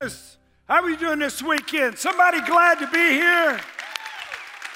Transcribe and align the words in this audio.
How 0.00 0.80
are 0.84 0.88
you 0.88 0.96
doing 0.96 1.18
this 1.18 1.42
weekend? 1.42 1.98
Somebody 1.98 2.40
glad 2.42 2.78
to 2.78 2.86
be 2.86 2.98
here? 2.98 3.58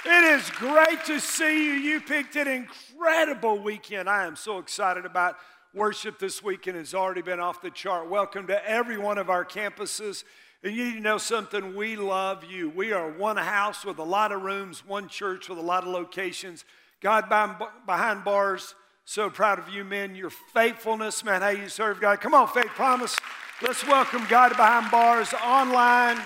It 0.04 0.24
is 0.24 0.50
great 0.50 1.04
to 1.04 1.20
see 1.20 1.64
you. 1.64 1.74
You 1.74 2.00
picked 2.00 2.34
an 2.34 2.48
incredible 2.48 3.60
weekend. 3.60 4.10
I 4.10 4.26
am 4.26 4.34
so 4.34 4.58
excited 4.58 5.06
about 5.06 5.36
worship 5.72 6.18
this 6.18 6.42
weekend. 6.42 6.76
It's 6.76 6.92
already 6.92 7.22
been 7.22 7.38
off 7.38 7.62
the 7.62 7.70
chart. 7.70 8.10
Welcome 8.10 8.48
to 8.48 8.68
every 8.68 8.98
one 8.98 9.16
of 9.16 9.30
our 9.30 9.44
campuses. 9.44 10.24
And 10.64 10.74
you 10.74 10.86
need 10.86 10.94
to 10.94 11.00
know 11.00 11.18
something. 11.18 11.76
We 11.76 11.94
love 11.94 12.42
you. 12.42 12.70
We 12.70 12.92
are 12.92 13.08
one 13.08 13.36
house 13.36 13.84
with 13.84 13.98
a 13.98 14.04
lot 14.04 14.32
of 14.32 14.42
rooms, 14.42 14.84
one 14.84 15.06
church 15.06 15.48
with 15.48 15.58
a 15.58 15.62
lot 15.62 15.84
of 15.84 15.90
locations. 15.90 16.64
God 17.00 17.28
behind 17.86 18.24
bars. 18.24 18.74
So 19.04 19.30
proud 19.30 19.60
of 19.60 19.68
you, 19.68 19.84
men. 19.84 20.16
Your 20.16 20.30
faithfulness, 20.30 21.24
man, 21.24 21.42
how 21.42 21.50
you 21.50 21.68
serve 21.68 22.00
God. 22.00 22.20
Come 22.20 22.34
on, 22.34 22.48
faith 22.48 22.66
promise. 22.66 23.16
Let's 23.62 23.86
welcome 23.86 24.26
God 24.28 24.56
behind 24.56 24.90
bars 24.90 25.32
online, 25.34 26.18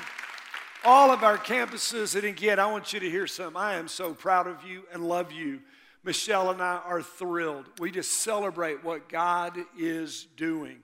all 0.87 1.11
of 1.11 1.23
our 1.23 1.37
campuses. 1.37 2.15
And 2.15 2.25
again, 2.25 2.59
I 2.59 2.65
want 2.65 2.95
you 2.95 3.01
to 3.01 3.11
hear 3.11 3.27
something. 3.27 3.61
I 3.61 3.75
am 3.75 3.89
so 3.89 4.15
proud 4.15 4.47
of 4.47 4.65
you 4.65 4.85
and 4.91 5.07
love 5.07 5.33
you. 5.33 5.61
Michelle 6.03 6.51
and 6.51 6.63
I 6.63 6.81
are 6.87 7.03
thrilled. 7.03 7.67
We 7.79 7.91
just 7.91 8.23
celebrate 8.23 8.83
what 8.83 9.11
God 9.11 9.59
is 9.79 10.29
doing. 10.39 10.79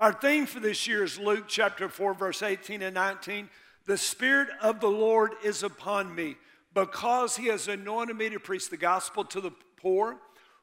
Our 0.00 0.14
theme 0.14 0.46
for 0.46 0.60
this 0.60 0.86
year 0.86 1.04
is 1.04 1.18
Luke 1.18 1.44
chapter 1.46 1.90
4, 1.90 2.14
verse 2.14 2.42
18 2.42 2.80
and 2.80 2.94
19. 2.94 3.50
The 3.84 3.98
Spirit 3.98 4.48
of 4.62 4.80
the 4.80 4.88
Lord 4.88 5.32
is 5.44 5.62
upon 5.62 6.14
me 6.14 6.36
because 6.72 7.36
he 7.36 7.48
has 7.48 7.68
anointed 7.68 8.16
me 8.16 8.30
to 8.30 8.40
preach 8.40 8.70
the 8.70 8.78
gospel 8.78 9.24
to 9.26 9.42
the 9.42 9.52
poor, 9.76 10.16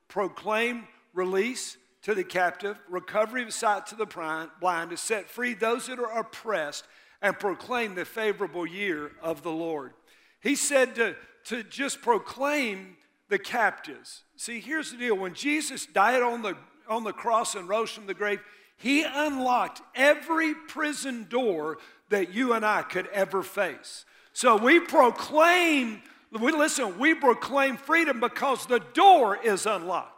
proclaim 0.08 0.88
release 1.14 1.78
to 2.06 2.14
the 2.14 2.24
captive, 2.24 2.78
recovery 2.88 3.42
of 3.42 3.52
sight 3.52 3.88
to 3.88 3.96
the 3.96 4.06
blind, 4.06 4.92
to 4.92 4.96
set 4.96 5.28
free 5.28 5.56
those 5.56 5.88
that 5.88 5.98
are 5.98 6.20
oppressed, 6.20 6.86
and 7.20 7.40
proclaim 7.40 7.96
the 7.96 8.06
favorable 8.06 8.68
year 8.68 9.12
of 9.24 9.42
the 9.42 9.52
Lord. 9.52 9.94
He 10.40 10.54
said 10.54 10.94
to, 10.96 11.16
to 11.46 11.64
just 11.64 12.04
proclaim 12.04 12.98
the 13.30 13.40
captives. 13.40 14.22
See, 14.38 14.60
here's 14.60 14.92
the 14.92 14.98
deal 14.98 15.18
when 15.18 15.34
Jesus 15.34 15.88
died 15.88 16.22
on 16.22 16.44
the, 16.44 16.56
on 16.88 17.04
the 17.04 17.12
cross 17.12 17.56
and 17.56 17.68
rose 17.68 17.90
from 17.90 18.06
the 18.06 18.14
grave, 18.14 18.40
he 18.78 19.04
unlocked 19.04 19.82
every 19.96 20.54
prison 20.54 21.26
door 21.28 21.80
that 22.10 22.32
you 22.32 22.54
and 22.54 22.64
I 22.64 22.84
could 22.84 23.08
ever 23.08 23.42
face. 23.42 24.06
So 24.32 24.58
we 24.58 24.80
proclaim, 24.80 26.04
we 26.40 26.52
listen, 26.52 27.00
we 27.00 27.16
proclaim 27.16 27.78
freedom 27.78 28.20
because 28.20 28.68
the 28.68 28.82
door 28.94 29.40
is 29.44 29.66
unlocked. 29.66 30.15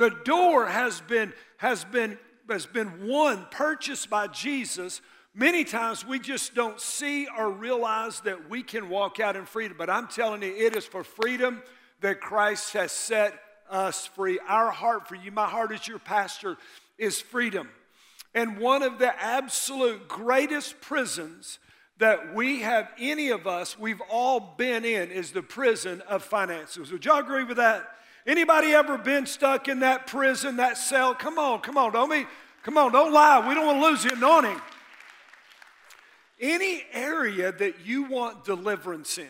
The 0.00 0.16
door 0.24 0.64
has 0.64 1.02
been, 1.02 1.34
has 1.58 1.84
been, 1.84 2.16
has 2.48 2.64
been 2.64 3.06
won, 3.06 3.46
purchased 3.50 4.08
by 4.08 4.28
Jesus. 4.28 5.02
Many 5.34 5.62
times 5.62 6.06
we 6.06 6.18
just 6.18 6.54
don't 6.54 6.80
see 6.80 7.28
or 7.36 7.50
realize 7.50 8.20
that 8.20 8.48
we 8.48 8.62
can 8.62 8.88
walk 8.88 9.20
out 9.20 9.36
in 9.36 9.44
freedom. 9.44 9.76
But 9.76 9.90
I'm 9.90 10.08
telling 10.08 10.42
you, 10.42 10.54
it 10.56 10.74
is 10.74 10.86
for 10.86 11.04
freedom 11.04 11.62
that 12.00 12.22
Christ 12.22 12.72
has 12.72 12.92
set 12.92 13.34
us 13.68 14.06
free. 14.06 14.38
Our 14.48 14.70
heart 14.70 15.06
for 15.06 15.16
you, 15.16 15.32
my 15.32 15.46
heart 15.46 15.70
as 15.70 15.86
your 15.86 15.98
pastor, 15.98 16.56
is 16.96 17.20
freedom. 17.20 17.68
And 18.34 18.56
one 18.56 18.82
of 18.82 18.98
the 18.98 19.14
absolute 19.22 20.08
greatest 20.08 20.80
prisons 20.80 21.58
that 21.98 22.34
we 22.34 22.60
have, 22.60 22.88
any 22.98 23.28
of 23.28 23.46
us, 23.46 23.78
we've 23.78 24.00
all 24.10 24.54
been 24.56 24.86
in, 24.86 25.10
is 25.10 25.32
the 25.32 25.42
prison 25.42 26.00
of 26.08 26.24
finances. 26.24 26.90
Would 26.90 27.04
y'all 27.04 27.18
agree 27.18 27.44
with 27.44 27.58
that? 27.58 27.86
Anybody 28.26 28.72
ever 28.72 28.98
been 28.98 29.26
stuck 29.26 29.68
in 29.68 29.80
that 29.80 30.06
prison, 30.06 30.56
that 30.56 30.76
cell? 30.76 31.14
Come 31.14 31.38
on, 31.38 31.60
come 31.60 31.78
on, 31.78 31.92
don't 31.92 32.10
be, 32.10 32.26
come 32.62 32.76
on, 32.76 32.92
don't 32.92 33.12
lie. 33.12 33.46
We 33.48 33.54
don't 33.54 33.66
want 33.66 33.80
to 33.80 33.86
lose 33.86 34.02
the 34.02 34.12
anointing. 34.12 34.60
Any 36.40 36.84
area 36.92 37.52
that 37.52 37.84
you 37.84 38.04
want 38.04 38.44
deliverance 38.44 39.18
in, 39.18 39.28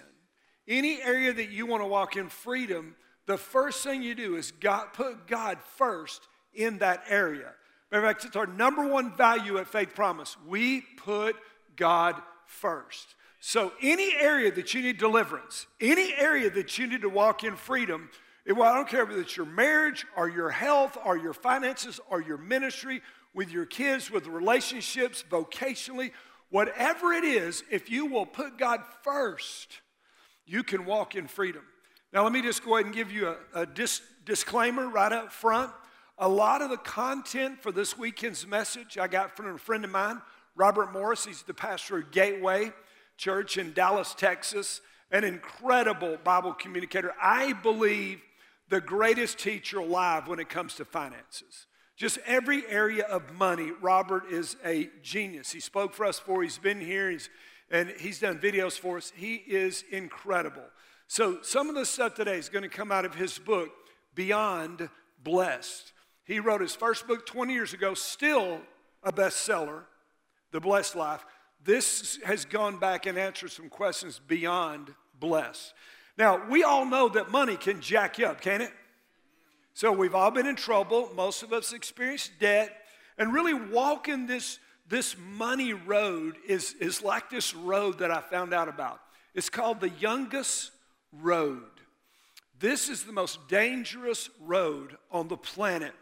any 0.69 1.03
area 1.03 1.33
that 1.33 1.51
you 1.51 1.67
want 1.67 1.83
to 1.83 1.87
walk 1.87 2.17
in 2.17 2.29
freedom, 2.29 2.95
the 3.27 3.37
first 3.37 3.83
thing 3.83 4.03
you 4.03 4.15
do 4.15 4.37
is 4.37 4.53
God, 4.53 4.93
put 4.93 5.27
God 5.27 5.59
first 5.77 6.27
in 6.55 6.79
that 6.79 7.05
area. 7.09 7.53
Matter 7.91 8.07
of 8.07 8.11
fact, 8.11 8.25
it's 8.25 8.37
our 8.37 8.47
number 8.47 8.87
one 8.87 9.17
value 9.17 9.59
at 9.59 9.67
Faith 9.67 9.95
Promise. 9.95 10.37
We 10.47 10.83
put 10.97 11.37
God 11.77 12.17
first. 12.47 13.15
So, 13.41 13.73
any 13.81 14.15
area 14.17 14.53
that 14.53 14.75
you 14.75 14.83
need 14.83 14.99
deliverance, 14.99 15.67
any 15.81 16.15
area 16.17 16.51
that 16.51 16.79
you 16.79 16.87
need 16.87 17.01
to 17.03 17.09
walk 17.09 17.43
in 17.43 17.57
freedom, 17.57 18.11
well, 18.47 18.73
I 18.73 18.75
don't 18.75 18.89
care 18.89 19.03
if 19.03 19.11
it's 19.11 19.37
your 19.37 19.47
marriage 19.47 20.07
or 20.17 20.29
your 20.29 20.51
health 20.51 20.97
or 21.05 21.17
your 21.17 21.35
finances 21.35 22.01
or 22.09 22.23
your 22.23 22.39
ministry, 22.39 23.03
with 23.35 23.51
your 23.51 23.67
kids, 23.67 24.11
with 24.11 24.27
relationships, 24.27 25.25
vocationally, 25.29 26.11
whatever 26.51 27.13
it 27.13 27.25
is, 27.25 27.63
if 27.71 27.91
you 27.91 28.07
will 28.07 28.27
put 28.27 28.59
God 28.59 28.81
first, 29.03 29.81
you 30.47 30.63
can 30.63 30.85
walk 30.85 31.15
in 31.15 31.29
freedom. 31.29 31.63
Now, 32.13 32.25
let 32.25 32.33
me 32.33 32.43
just 32.43 32.65
go 32.65 32.75
ahead 32.75 32.87
and 32.87 32.95
give 32.95 33.13
you 33.13 33.29
a, 33.29 33.37
a 33.63 33.67
dis- 33.67 34.03
disclaimer 34.25 34.89
right 34.89 35.13
up 35.13 35.33
front. 35.33 35.71
A 36.19 36.29
lot 36.29 36.61
of 36.61 36.71
the 36.71 36.77
content 36.77 37.63
for 37.63 37.71
this 37.71 37.97
weekend's 37.97 38.47
message 38.47 38.99
I 38.99 39.07
got 39.07 39.37
from 39.37 39.47
a 39.55 39.59
friend 39.59 39.85
of 39.85 39.91
mine, 39.91 40.21
Robert 40.57 40.93
Morris. 40.93 41.25
He's 41.25 41.43
the 41.43 41.55
pastor 41.55 41.99
of 41.99 42.11
Gateway 42.11 42.73
Church 43.17 43.59
in 43.59 43.73
Dallas, 43.73 44.15
Texas, 44.15 44.81
an 45.11 45.25
incredible 45.25 46.19
Bible 46.25 46.53
communicator. 46.53 47.13
I 47.21 47.53
believe 47.53 48.21
the 48.71 48.81
greatest 48.81 49.39
teacher 49.39 49.81
alive 49.81 50.29
when 50.29 50.39
it 50.39 50.49
comes 50.49 50.77
to 50.77 50.85
finances. 50.85 51.67
Just 51.97 52.19
every 52.25 52.67
area 52.67 53.05
of 53.05 53.35
money, 53.35 53.73
Robert 53.83 54.25
is 54.31 54.57
a 54.65 54.89
genius. 55.03 55.53
He 55.53 55.61
spoke 55.61 55.93
for 55.93 56.07
us 56.07 56.19
before, 56.19 56.43
he's 56.43 56.57
been 56.57 56.81
here, 56.81 57.11
he's, 57.11 57.29
and 57.71 57.93
he's 57.99 58.21
done 58.21 58.39
videos 58.39 58.79
for 58.79 58.97
us. 58.97 59.13
He 59.15 59.35
is 59.35 59.85
incredible. 59.91 60.65
So, 61.09 61.43
some 61.43 61.69
of 61.69 61.75
the 61.75 61.85
stuff 61.85 62.15
today 62.15 62.39
is 62.39 62.49
going 62.49 62.63
to 62.63 62.69
come 62.69 62.91
out 62.91 63.05
of 63.05 63.17
his 63.17 63.39
book, 63.39 63.69
Beyond 64.15 64.89
Blessed. 65.23 65.93
He 66.25 66.39
wrote 66.39 66.61
his 66.61 66.75
first 66.75 67.07
book 67.09 67.27
20 67.27 67.53
years 67.53 67.75
ago, 67.75 67.95
still 67.95 68.61
a 69.03 69.13
bestseller, 69.13 69.83
The 70.53 70.61
Blessed 70.61 70.95
Life. 70.95 71.25
This 71.63 72.19
has 72.25 72.45
gone 72.45 72.79
back 72.79 73.05
and 73.07 73.19
answered 73.19 73.51
some 73.51 73.69
questions 73.69 74.21
beyond 74.27 74.95
blessed. 75.19 75.75
Now, 76.21 76.39
we 76.51 76.65
all 76.65 76.85
know 76.85 77.09
that 77.09 77.31
money 77.31 77.57
can 77.57 77.81
jack 77.81 78.19
you 78.19 78.27
up, 78.27 78.43
can't 78.43 78.63
it? 78.63 78.73
So 79.73 79.91
we've 79.91 80.15
all 80.15 80.31
been 80.31 80.47
in 80.47 80.55
trouble. 80.55 81.11
Most 81.17 81.43
of 81.43 81.51
us 81.51 81.73
experienced 81.73 82.33
debt. 82.39 82.77
And 83.17 83.33
really 83.33 83.55
walking 83.55 84.27
this, 84.27 84.59
this 84.87 85.17
money 85.19 85.73
road 85.73 86.37
is, 86.47 86.75
is 86.75 87.03
like 87.03 87.31
this 87.31 87.55
road 87.55 88.01
that 88.01 88.11
I 88.11 88.21
found 88.21 88.53
out 88.53 88.69
about. 88.69 89.01
It's 89.35 89.49
called 89.49 89.81
the 89.81 89.89
Yungas 89.89 90.69
Road. 91.11 91.63
This 92.59 92.91
is 92.91 93.05
the 93.05 93.13
most 93.13 93.49
dangerous 93.49 94.29
road 94.43 94.99
on 95.11 95.29
the 95.29 95.39
planet. 95.39 95.95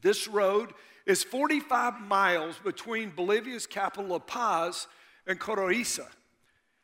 This 0.00 0.26
road 0.26 0.72
is 1.04 1.22
45 1.22 2.00
miles 2.00 2.56
between 2.64 3.10
Bolivia's 3.10 3.66
capital, 3.66 4.06
La 4.06 4.20
Paz, 4.20 4.86
and 5.26 5.38
Coriza 5.38 6.06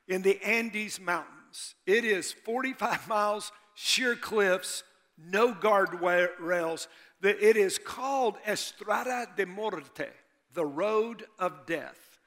in 0.06 0.20
the 0.20 0.38
Andes 0.44 1.00
Mountains 1.00 1.33
mountains. 1.54 1.74
It 1.86 2.04
is 2.04 2.32
45 2.32 3.08
miles, 3.08 3.52
sheer 3.74 4.16
cliffs, 4.16 4.82
no 5.18 5.52
guardrails. 5.52 6.86
It 7.22 7.56
is 7.56 7.78
called 7.78 8.36
Estrada 8.46 9.26
de 9.36 9.46
Muerte, 9.46 10.08
the 10.52 10.66
road 10.66 11.24
of 11.38 11.66
death. 11.66 12.18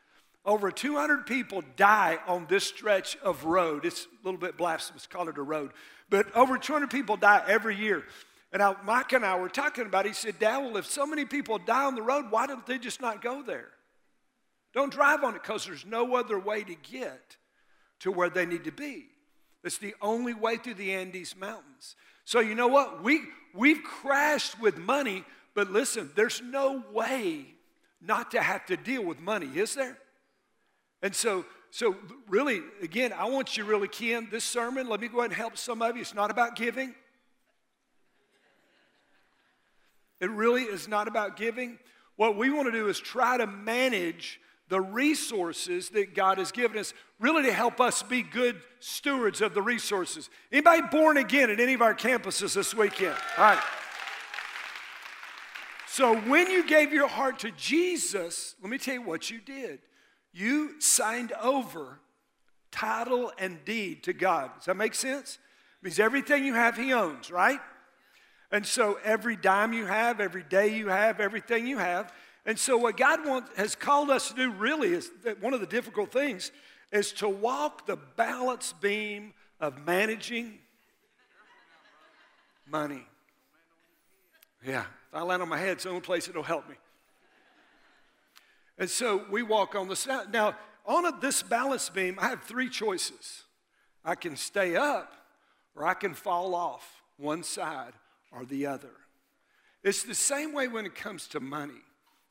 Over 0.46 0.72
200 0.72 1.26
people 1.26 1.62
die 1.76 2.18
on 2.26 2.48
this 2.48 2.64
stretch 2.64 3.18
of 3.18 3.44
road. 3.44 3.86
It's 3.86 4.06
a 4.06 4.26
little 4.26 4.40
bit 4.40 4.58
blasphemous 4.58 5.04
to 5.04 5.10
call 5.10 5.28
it 5.28 5.38
a 5.38 5.42
road, 5.42 5.72
but 6.09 6.34
over 6.36 6.58
200 6.58 6.90
people 6.90 7.18
die 7.18 7.44
every 7.48 7.76
year. 7.76 8.04
And 8.54 8.64
I, 8.64 8.76
Mike 8.86 9.12
and 9.12 9.26
I 9.26 9.38
were 9.38 9.50
talking 9.50 9.86
about 9.86 10.06
it. 10.06 10.09
He 10.09 10.14
said, 10.14 10.40
Dad, 10.40 10.59
well, 10.59 10.78
if 10.78 10.86
so 10.86 11.06
many 11.06 11.26
people 11.26 11.58
die 11.58 11.84
on 11.84 11.96
the 11.96 12.02
road, 12.02 12.28
why 12.30 12.48
don't 12.48 12.66
they 12.66 12.78
just 12.78 13.02
not 13.02 13.22
go 13.22 13.44
there? 13.44 13.68
Don't 14.73 14.91
drive 14.91 15.22
on 15.26 15.35
it 15.35 15.44
because 15.44 15.66
there's 15.66 15.85
no 15.85 16.16
other 16.16 16.40
way 16.40 16.64
to 16.64 16.76
get 16.76 17.35
to 18.00 18.12
where 18.12 18.30
they 18.30 18.46
need 18.46 18.64
to 18.64 18.72
be. 18.72 19.08
It's 19.64 19.78
the 19.78 19.96
only 20.02 20.34
way 20.34 20.58
through 20.58 20.76
the 20.76 20.94
Andes 20.94 21.36
Mountains. 21.36 21.96
So, 22.26 22.40
you 22.40 22.56
know 22.56 22.68
what? 22.68 23.04
We, 23.04 23.22
we've 23.54 23.84
crashed 23.84 24.59
with 24.59 24.78
money, 24.78 25.24
but 25.54 25.72
listen, 25.72 26.12
there's 26.16 26.42
no 26.42 26.84
way 26.92 27.46
not 28.02 28.32
to 28.32 28.42
have 28.42 28.66
to 28.68 28.78
deal 28.78 29.04
with 29.04 29.20
money, 29.20 29.48
is 29.56 29.76
there? 29.76 29.98
And 31.02 31.16
so, 31.16 31.46
so 31.72 31.96
really, 32.28 32.62
again, 32.82 33.14
I 33.14 33.26
want 33.26 33.58
you 33.58 33.66
really 33.66 33.88
key 33.88 34.14
in 34.14 34.30
this 34.30 34.44
sermon. 34.44 34.88
Let 34.88 35.02
me 35.02 35.08
go 35.08 35.20
ahead 35.20 35.32
and 35.32 35.38
help 35.38 35.58
some 35.58 35.82
of 35.82 35.96
you. 35.96 36.02
It's 36.02 36.14
not 36.14 36.32
about 36.32 36.56
giving. 36.56 36.94
It 40.20 40.30
really 40.32 40.64
is 40.64 40.88
not 40.88 41.08
about 41.08 41.38
giving. 41.38 41.78
What 42.16 42.36
we 42.36 42.50
want 42.50 42.68
to 42.68 42.72
do 42.72 42.88
is 42.88 43.00
try 43.00 43.38
to 43.38 43.46
manage 43.46 44.40
the 44.69 44.81
resources 44.81 45.90
that 45.90 46.14
God 46.14 46.37
has 46.37 46.52
given 46.52 46.78
us, 46.78 46.93
really 47.19 47.43
to 47.43 47.53
help 47.53 47.79
us 47.79 48.03
be 48.03 48.22
good 48.22 48.61
stewards 48.79 49.41
of 49.41 49.53
the 49.53 49.61
resources. 49.61 50.29
Anybody 50.52 50.81
born 50.91 51.17
again 51.17 51.49
at 51.49 51.59
any 51.59 51.73
of 51.73 51.81
our 51.81 51.96
campuses 51.96 52.53
this 52.53 52.75
weekend? 52.75 53.16
All 53.37 53.43
right. 53.43 53.64
So 55.87 56.16
when 56.16 56.52
you 56.52 56.67
gave 56.67 56.93
your 56.93 57.08
heart 57.08 57.40
to 57.40 57.52
Jesus, 57.52 58.55
let 58.61 58.69
me 58.69 58.78
tell 58.78 58.96
you 58.96 59.02
what 59.02 59.31
you 59.31 59.40
did. 59.40 59.79
You 60.34 60.79
signed 60.79 61.31
over 61.41 61.99
title 62.72 63.31
and 63.40 63.63
deed 63.66 64.03
to 64.03 64.13
God. 64.13 64.52
Does 64.58 64.66
that 64.66 64.78
make 64.78 64.93
sense? 64.93 65.40
It 65.81 65.85
means 65.85 65.99
everything 65.99 66.46
you 66.46 66.53
have, 66.53 66.78
He 66.78 66.93
owns, 66.93 67.31
right? 67.31 67.59
And 68.52 68.66
so 68.66 68.99
every 69.03 69.35
dime 69.35 69.73
you 69.73 69.85
have, 69.85 70.20
every 70.20 70.43
day 70.43 70.75
you 70.75 70.90
have, 70.90 71.20
everything 71.20 71.67
you 71.67 71.78
have. 71.78 72.13
And 72.47 72.58
so 72.58 72.78
what 72.78 72.96
God 72.96 73.44
has 73.58 73.76
called 73.76 74.09
us 74.09 74.29
to 74.29 74.34
do 74.34 74.49
really 74.52 74.94
is 74.94 75.11
that 75.26 75.41
one 75.41 75.53
of 75.53 75.59
the 75.59 75.67
difficult 75.67 76.14
things 76.14 76.53
is 76.94 77.11
to 77.14 77.28
walk 77.28 77.85
the 77.85 77.97
balance 77.97 78.73
beam 78.79 79.34
of 79.59 79.85
managing 79.85 80.59
money. 82.66 83.05
Yeah, 84.66 84.85
if 85.09 85.14
I 85.14 85.23
land 85.23 85.41
on 85.41 85.49
my 85.49 85.58
head, 85.58 85.72
it's 85.72 85.84
the 85.84 85.90
only 85.90 86.02
place 86.02 86.29
it'll 86.29 86.41
help 86.41 86.70
me. 86.70 86.76
And 88.78 88.90
so 88.90 89.26
we 89.29 89.44
walk 89.44 89.76
on 89.76 89.90
the 89.90 89.96
side. 89.97 90.32
Now, 90.32 90.55
on 90.85 91.05
a, 91.05 91.11
this 91.20 91.44
balance 91.44 91.90
beam, 91.90 92.17
I 92.17 92.29
have 92.29 92.44
three 92.44 92.70
choices. 92.70 93.44
I 94.05 94.16
can 94.16 94.38
stay 94.38 94.78
up 94.78 95.11
or 95.76 95.85
I 95.85 95.96
can 95.96 96.14
fall 96.14 96.55
off 96.55 97.02
one 97.17 97.44
side 97.44 97.91
or 98.32 98.46
the 98.46 98.67
other. 98.67 98.91
It's 99.84 100.03
the 100.03 100.16
same 100.16 100.53
way 100.53 100.70
when 100.70 100.85
it 100.85 100.96
comes 100.96 101.28
to 101.29 101.41
money. 101.41 101.82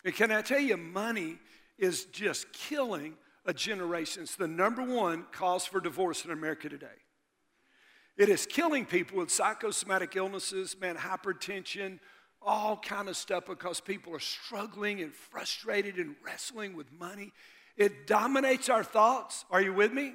And 0.06 0.14
can 0.14 0.30
I 0.30 0.40
tell 0.40 0.60
you, 0.60 0.76
money 0.76 1.36
is 1.78 2.04
just 2.04 2.52
killing 2.52 3.14
a 3.44 3.52
generation. 3.52 4.22
It's 4.22 4.36
the 4.36 4.46
number 4.46 4.82
one 4.82 5.26
cause 5.32 5.66
for 5.66 5.80
divorce 5.80 6.24
in 6.24 6.30
America 6.30 6.68
today. 6.68 6.86
It 8.16 8.28
is 8.28 8.46
killing 8.46 8.86
people 8.86 9.18
with 9.18 9.32
psychosomatic 9.32 10.14
illnesses, 10.14 10.76
man, 10.80 10.96
hypertension, 10.96 11.98
all 12.40 12.76
kind 12.76 13.08
of 13.08 13.16
stuff 13.16 13.46
because 13.46 13.80
people 13.80 14.14
are 14.14 14.20
struggling 14.20 15.02
and 15.02 15.12
frustrated 15.12 15.96
and 15.96 16.14
wrestling 16.24 16.76
with 16.76 16.92
money. 16.92 17.32
It 17.76 18.06
dominates 18.06 18.68
our 18.68 18.84
thoughts. 18.84 19.44
Are 19.50 19.60
you 19.60 19.74
with 19.74 19.92
me? 19.92 20.14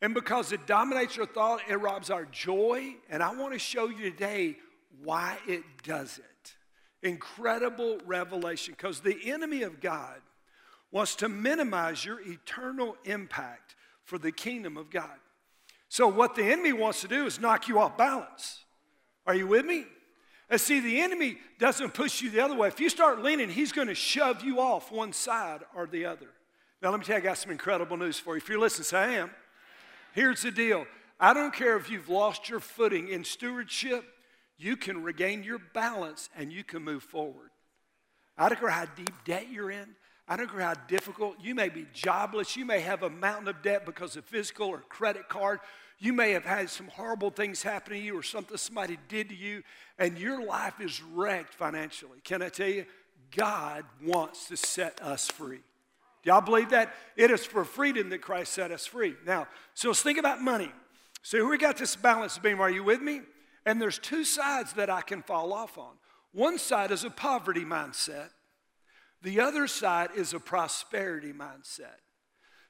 And 0.00 0.12
because 0.12 0.50
it 0.50 0.66
dominates 0.66 1.16
your 1.16 1.26
thought, 1.26 1.60
it 1.68 1.76
robs 1.76 2.10
our 2.10 2.24
joy. 2.24 2.96
And 3.08 3.22
I 3.22 3.32
want 3.32 3.52
to 3.52 3.60
show 3.60 3.86
you 3.86 4.10
today 4.10 4.56
why 5.04 5.38
it 5.46 5.62
does 5.84 6.18
it. 6.18 6.56
Incredible 7.02 7.98
revelation. 8.06 8.74
Because 8.76 9.00
the 9.00 9.30
enemy 9.30 9.62
of 9.62 9.80
God 9.80 10.20
wants 10.90 11.16
to 11.16 11.28
minimize 11.28 12.04
your 12.04 12.20
eternal 12.20 12.96
impact 13.04 13.74
for 14.04 14.18
the 14.18 14.32
kingdom 14.32 14.76
of 14.76 14.90
God. 14.90 15.10
So, 15.88 16.08
what 16.08 16.34
the 16.34 16.44
enemy 16.44 16.72
wants 16.72 17.00
to 17.02 17.08
do 17.08 17.26
is 17.26 17.40
knock 17.40 17.68
you 17.68 17.78
off 17.78 17.96
balance. 17.96 18.64
Are 19.26 19.34
you 19.34 19.46
with 19.46 19.64
me? 19.64 19.84
And 20.48 20.60
see, 20.60 20.80
the 20.80 21.00
enemy 21.00 21.38
doesn't 21.58 21.94
push 21.94 22.20
you 22.20 22.30
the 22.30 22.40
other 22.40 22.54
way. 22.54 22.68
If 22.68 22.78
you 22.78 22.90
start 22.90 23.22
leaning, 23.22 23.48
he's 23.48 23.72
going 23.72 23.88
to 23.88 23.94
shove 23.94 24.42
you 24.42 24.60
off 24.60 24.92
one 24.92 25.12
side 25.12 25.60
or 25.74 25.86
the 25.86 26.04
other. 26.04 26.26
Now, 26.82 26.90
let 26.90 27.00
me 27.00 27.06
tell 27.06 27.16
you, 27.16 27.22
I 27.22 27.24
got 27.24 27.38
some 27.38 27.52
incredible 27.52 27.96
news 27.96 28.18
for 28.18 28.34
you. 28.34 28.38
If 28.38 28.48
you're 28.48 28.58
listening, 28.58 28.84
say, 28.84 28.98
I 28.98 29.12
am. 29.12 29.30
Here's 30.14 30.42
the 30.42 30.50
deal 30.50 30.86
I 31.18 31.32
don't 31.32 31.54
care 31.54 31.76
if 31.76 31.90
you've 31.90 32.08
lost 32.08 32.48
your 32.48 32.60
footing 32.60 33.08
in 33.08 33.24
stewardship, 33.24 34.04
you 34.62 34.76
can 34.76 35.02
regain 35.02 35.42
your 35.42 35.58
balance 35.58 36.30
and 36.36 36.52
you 36.52 36.62
can 36.62 36.82
move 36.82 37.02
forward. 37.02 37.50
I 38.38 38.48
don't 38.48 38.58
care 38.58 38.70
how 38.70 38.86
deep 38.96 39.12
debt 39.24 39.46
you're 39.50 39.70
in. 39.70 39.88
I 40.28 40.36
don't 40.36 40.48
care 40.48 40.60
how 40.60 40.74
difficult. 40.88 41.36
You 41.42 41.54
may 41.54 41.68
be 41.68 41.86
jobless. 41.92 42.56
You 42.56 42.64
may 42.64 42.80
have 42.80 43.02
a 43.02 43.10
mountain 43.10 43.48
of 43.48 43.60
debt 43.62 43.84
because 43.84 44.16
of 44.16 44.24
physical 44.24 44.68
or 44.68 44.78
credit 44.88 45.28
card. 45.28 45.60
You 45.98 46.12
may 46.12 46.30
have 46.30 46.44
had 46.44 46.70
some 46.70 46.86
horrible 46.88 47.30
things 47.30 47.62
happen 47.62 47.92
to 47.92 47.98
you 47.98 48.16
or 48.16 48.22
something 48.22 48.56
somebody 48.56 48.98
did 49.08 49.28
to 49.28 49.34
you, 49.34 49.62
and 49.98 50.18
your 50.18 50.44
life 50.44 50.80
is 50.80 51.02
wrecked 51.02 51.54
financially. 51.54 52.18
Can 52.24 52.40
I 52.42 52.48
tell 52.48 52.68
you? 52.68 52.86
God 53.34 53.84
wants 54.02 54.48
to 54.48 54.56
set 54.56 55.00
us 55.02 55.28
free. 55.28 55.60
Do 56.22 56.30
y'all 56.30 56.40
believe 56.40 56.70
that? 56.70 56.94
It 57.16 57.30
is 57.30 57.44
for 57.44 57.64
freedom 57.64 58.10
that 58.10 58.20
Christ 58.20 58.52
set 58.52 58.70
us 58.70 58.86
free. 58.86 59.14
Now, 59.26 59.48
so 59.74 59.88
let's 59.88 60.02
think 60.02 60.18
about 60.18 60.40
money. 60.40 60.70
So 61.22 61.46
we 61.46 61.58
got 61.58 61.76
this 61.76 61.96
balance 61.96 62.38
beam. 62.38 62.60
Are 62.60 62.70
you 62.70 62.84
with 62.84 63.00
me? 63.00 63.22
And 63.64 63.80
there's 63.80 63.98
two 63.98 64.24
sides 64.24 64.72
that 64.74 64.90
I 64.90 65.02
can 65.02 65.22
fall 65.22 65.52
off 65.52 65.78
on. 65.78 65.92
One 66.32 66.58
side 66.58 66.90
is 66.90 67.04
a 67.04 67.10
poverty 67.10 67.64
mindset. 67.64 68.30
The 69.22 69.40
other 69.40 69.66
side 69.66 70.10
is 70.16 70.34
a 70.34 70.40
prosperity 70.40 71.32
mindset. 71.32 72.00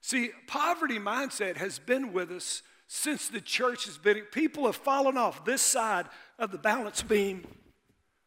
See, 0.01 0.31
poverty 0.47 0.99
mindset 0.99 1.57
has 1.57 1.79
been 1.79 2.13
with 2.13 2.31
us 2.31 2.63
since 2.89 3.29
the 3.29 3.41
church 3.41 3.87
has 3.87 3.97
been. 3.97 4.23
People 4.33 4.67
have 4.67 4.77
fallen 4.77 5.17
off 5.17 5.45
this 5.45 5.63
side 5.63 6.07
of 6.39 6.51
the 6.51 6.59
balance 6.59 7.03
beam 7.03 7.47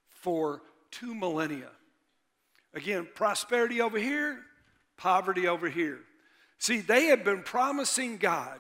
for 0.10 0.62
two 0.90 1.14
millennia. 1.14 1.70
Again, 2.74 3.08
prosperity 3.14 3.80
over 3.80 4.00
here, 4.00 4.40
poverty 4.98 5.48
over 5.48 5.70
here. 5.70 6.00
See, 6.58 6.80
they 6.80 7.06
have 7.06 7.24
been 7.24 7.44
promising 7.44 8.18
God 8.18 8.60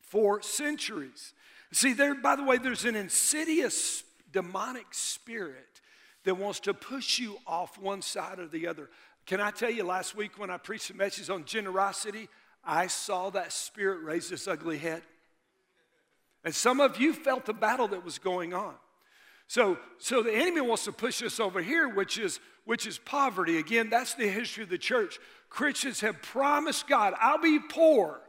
for 0.00 0.40
centuries. 0.40 1.34
See, 1.72 1.92
there, 1.92 2.14
by 2.14 2.36
the 2.36 2.44
way, 2.44 2.58
there's 2.58 2.84
an 2.84 2.96
insidious 2.96 4.02
demonic 4.32 4.86
spirit 4.92 5.80
that 6.24 6.36
wants 6.36 6.60
to 6.60 6.74
push 6.74 7.18
you 7.18 7.38
off 7.46 7.78
one 7.78 8.02
side 8.02 8.38
or 8.38 8.46
the 8.46 8.66
other. 8.66 8.88
Can 9.26 9.40
I 9.40 9.50
tell 9.50 9.70
you, 9.70 9.84
last 9.84 10.16
week 10.16 10.38
when 10.38 10.50
I 10.50 10.56
preached 10.56 10.90
a 10.90 10.94
message 10.94 11.30
on 11.30 11.44
generosity, 11.44 12.28
I 12.64 12.86
saw 12.86 13.30
that 13.30 13.52
spirit 13.52 14.02
raise 14.02 14.30
its 14.32 14.48
ugly 14.48 14.78
head. 14.78 15.02
And 16.44 16.54
some 16.54 16.80
of 16.80 17.00
you 17.00 17.12
felt 17.12 17.44
the 17.44 17.52
battle 17.52 17.88
that 17.88 18.04
was 18.04 18.18
going 18.18 18.54
on. 18.54 18.74
So, 19.46 19.78
so 19.98 20.22
the 20.22 20.34
enemy 20.34 20.60
wants 20.60 20.84
to 20.84 20.92
push 20.92 21.22
us 21.22 21.40
over 21.40 21.62
here, 21.62 21.88
which 21.88 22.18
is, 22.18 22.40
which 22.64 22.86
is 22.86 22.98
poverty. 22.98 23.58
Again, 23.58 23.88
that's 23.88 24.14
the 24.14 24.28
history 24.28 24.62
of 24.62 24.70
the 24.70 24.78
church. 24.78 25.18
Christians 25.48 26.00
have 26.00 26.20
promised 26.20 26.86
God, 26.86 27.14
I'll 27.18 27.40
be 27.40 27.58
poor. 27.58 28.20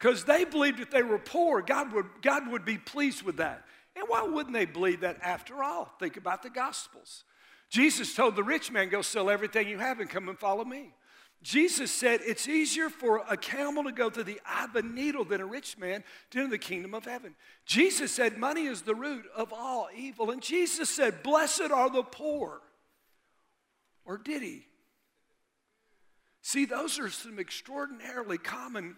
Because 0.00 0.24
they 0.24 0.44
believed 0.44 0.80
if 0.80 0.90
they 0.90 1.02
were 1.02 1.18
poor, 1.18 1.60
God 1.60 1.92
would, 1.92 2.06
God 2.22 2.50
would 2.50 2.64
be 2.64 2.78
pleased 2.78 3.22
with 3.22 3.36
that. 3.36 3.64
And 3.94 4.06
why 4.08 4.22
wouldn't 4.22 4.54
they 4.54 4.64
believe 4.64 5.00
that 5.00 5.18
after 5.20 5.62
all? 5.62 5.92
Think 6.00 6.16
about 6.16 6.42
the 6.42 6.48
Gospels. 6.48 7.24
Jesus 7.68 8.14
told 8.14 8.34
the 8.34 8.42
rich 8.42 8.72
man, 8.72 8.88
Go 8.88 9.02
sell 9.02 9.28
everything 9.28 9.68
you 9.68 9.78
have 9.78 10.00
and 10.00 10.08
come 10.08 10.28
and 10.28 10.38
follow 10.38 10.64
me. 10.64 10.94
Jesus 11.42 11.90
said 11.90 12.20
it's 12.22 12.48
easier 12.48 12.90
for 12.90 13.24
a 13.28 13.36
camel 13.36 13.84
to 13.84 13.92
go 13.92 14.10
through 14.10 14.24
the 14.24 14.40
eye 14.44 14.64
of 14.64 14.76
a 14.76 14.82
needle 14.82 15.24
than 15.24 15.40
a 15.40 15.46
rich 15.46 15.78
man 15.78 16.04
to 16.30 16.38
enter 16.38 16.50
the 16.50 16.58
kingdom 16.58 16.94
of 16.94 17.04
heaven. 17.04 17.34
Jesus 17.64 18.12
said 18.12 18.36
money 18.36 18.66
is 18.66 18.82
the 18.82 18.94
root 18.94 19.24
of 19.34 19.52
all 19.52 19.88
evil. 19.96 20.30
And 20.30 20.42
Jesus 20.42 20.90
said, 20.90 21.22
Blessed 21.22 21.70
are 21.72 21.90
the 21.90 22.02
poor. 22.02 22.60
Or 24.04 24.18
did 24.18 24.42
he? 24.42 24.66
See, 26.42 26.64
those 26.64 26.98
are 26.98 27.10
some 27.10 27.38
extraordinarily 27.38 28.38
common 28.38 28.96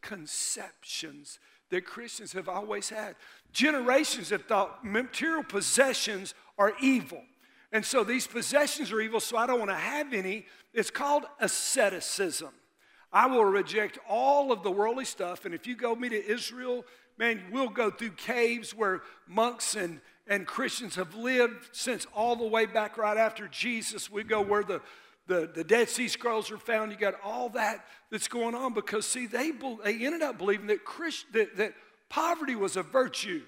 misconceptions 0.00 1.38
that 1.70 1.84
Christians 1.84 2.32
have 2.32 2.48
always 2.48 2.88
had. 2.88 3.14
Generations 3.52 4.30
have 4.30 4.44
thought 4.44 4.84
material 4.84 5.44
possessions 5.44 6.34
are 6.58 6.72
evil. 6.80 7.22
And 7.72 7.84
so 7.84 8.02
these 8.02 8.26
possessions 8.26 8.90
are 8.90 9.00
evil, 9.00 9.20
so 9.20 9.36
I 9.36 9.46
don't 9.46 9.60
want 9.60 9.70
to 9.70 9.76
have 9.76 10.12
any. 10.12 10.46
It's 10.74 10.90
called 10.90 11.24
asceticism. 11.38 12.50
I 13.12 13.26
will 13.26 13.44
reject 13.44 13.98
all 14.08 14.52
of 14.52 14.62
the 14.62 14.70
worldly 14.70 15.04
stuff. 15.04 15.44
And 15.44 15.54
if 15.54 15.66
you 15.66 15.76
go 15.76 15.94
me 15.94 16.08
to 16.08 16.26
Israel, 16.30 16.84
man, 17.18 17.42
we'll 17.52 17.68
go 17.68 17.90
through 17.90 18.12
caves 18.12 18.74
where 18.74 19.02
monks 19.28 19.76
and, 19.76 20.00
and 20.26 20.46
Christians 20.46 20.96
have 20.96 21.14
lived 21.14 21.70
since 21.72 22.06
all 22.14 22.34
the 22.34 22.46
way 22.46 22.66
back 22.66 22.96
right 22.96 23.16
after 23.16 23.46
Jesus. 23.48 24.10
We 24.10 24.24
go 24.24 24.40
where 24.40 24.64
the, 24.64 24.80
the, 25.30 25.48
the 25.54 25.62
Dead 25.62 25.88
Sea 25.88 26.08
Scrolls 26.08 26.50
are 26.50 26.58
found. 26.58 26.90
You 26.90 26.98
got 26.98 27.14
all 27.22 27.50
that 27.50 27.84
that's 28.10 28.26
going 28.26 28.56
on 28.56 28.74
because, 28.74 29.06
see, 29.06 29.26
they, 29.26 29.52
they 29.84 30.04
ended 30.04 30.22
up 30.22 30.38
believing 30.38 30.66
that, 30.66 30.84
Christ, 30.84 31.26
that, 31.32 31.56
that 31.56 31.72
poverty 32.08 32.56
was 32.56 32.76
a 32.76 32.82
virtue. 32.82 33.42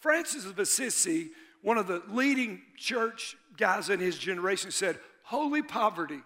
Francis 0.00 0.44
of 0.44 0.58
Assisi, 0.58 1.30
one 1.62 1.78
of 1.78 1.86
the 1.86 2.02
leading 2.10 2.60
church 2.76 3.36
guys 3.56 3.88
in 3.88 4.00
his 4.00 4.18
generation 4.18 4.70
said, 4.70 4.98
Holy 5.22 5.62
poverty. 5.62 6.20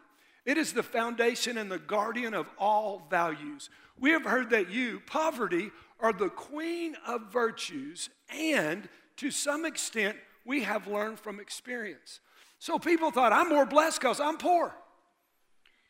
It 0.45 0.59
is 0.59 0.73
the 0.73 0.83
foundation 0.83 1.59
and 1.59 1.71
the 1.71 1.79
guardian 1.79 2.35
of 2.35 2.47
all 2.59 3.07
values. 3.09 3.71
We 4.01 4.11
have 4.11 4.25
heard 4.25 4.51
that 4.51 4.69
you, 4.69 5.01
poverty, 5.07 5.71
are 6.01 6.13
the 6.13 6.29
queen 6.29 6.97
of 7.07 7.33
virtues, 7.33 8.09
and 8.35 8.89
to 9.19 9.31
some 9.31 9.65
extent, 9.65 10.17
we 10.45 10.63
have 10.63 10.89
learned 10.89 11.21
from 11.21 11.39
experience. 11.39 12.19
So 12.59 12.79
people 12.81 13.13
thought, 13.13 13.33
I'm 13.33 13.49
more 13.49 13.67
blessed 13.67 14.01
because 14.01 14.19
I'm 14.19 14.39
poor. 14.39 14.75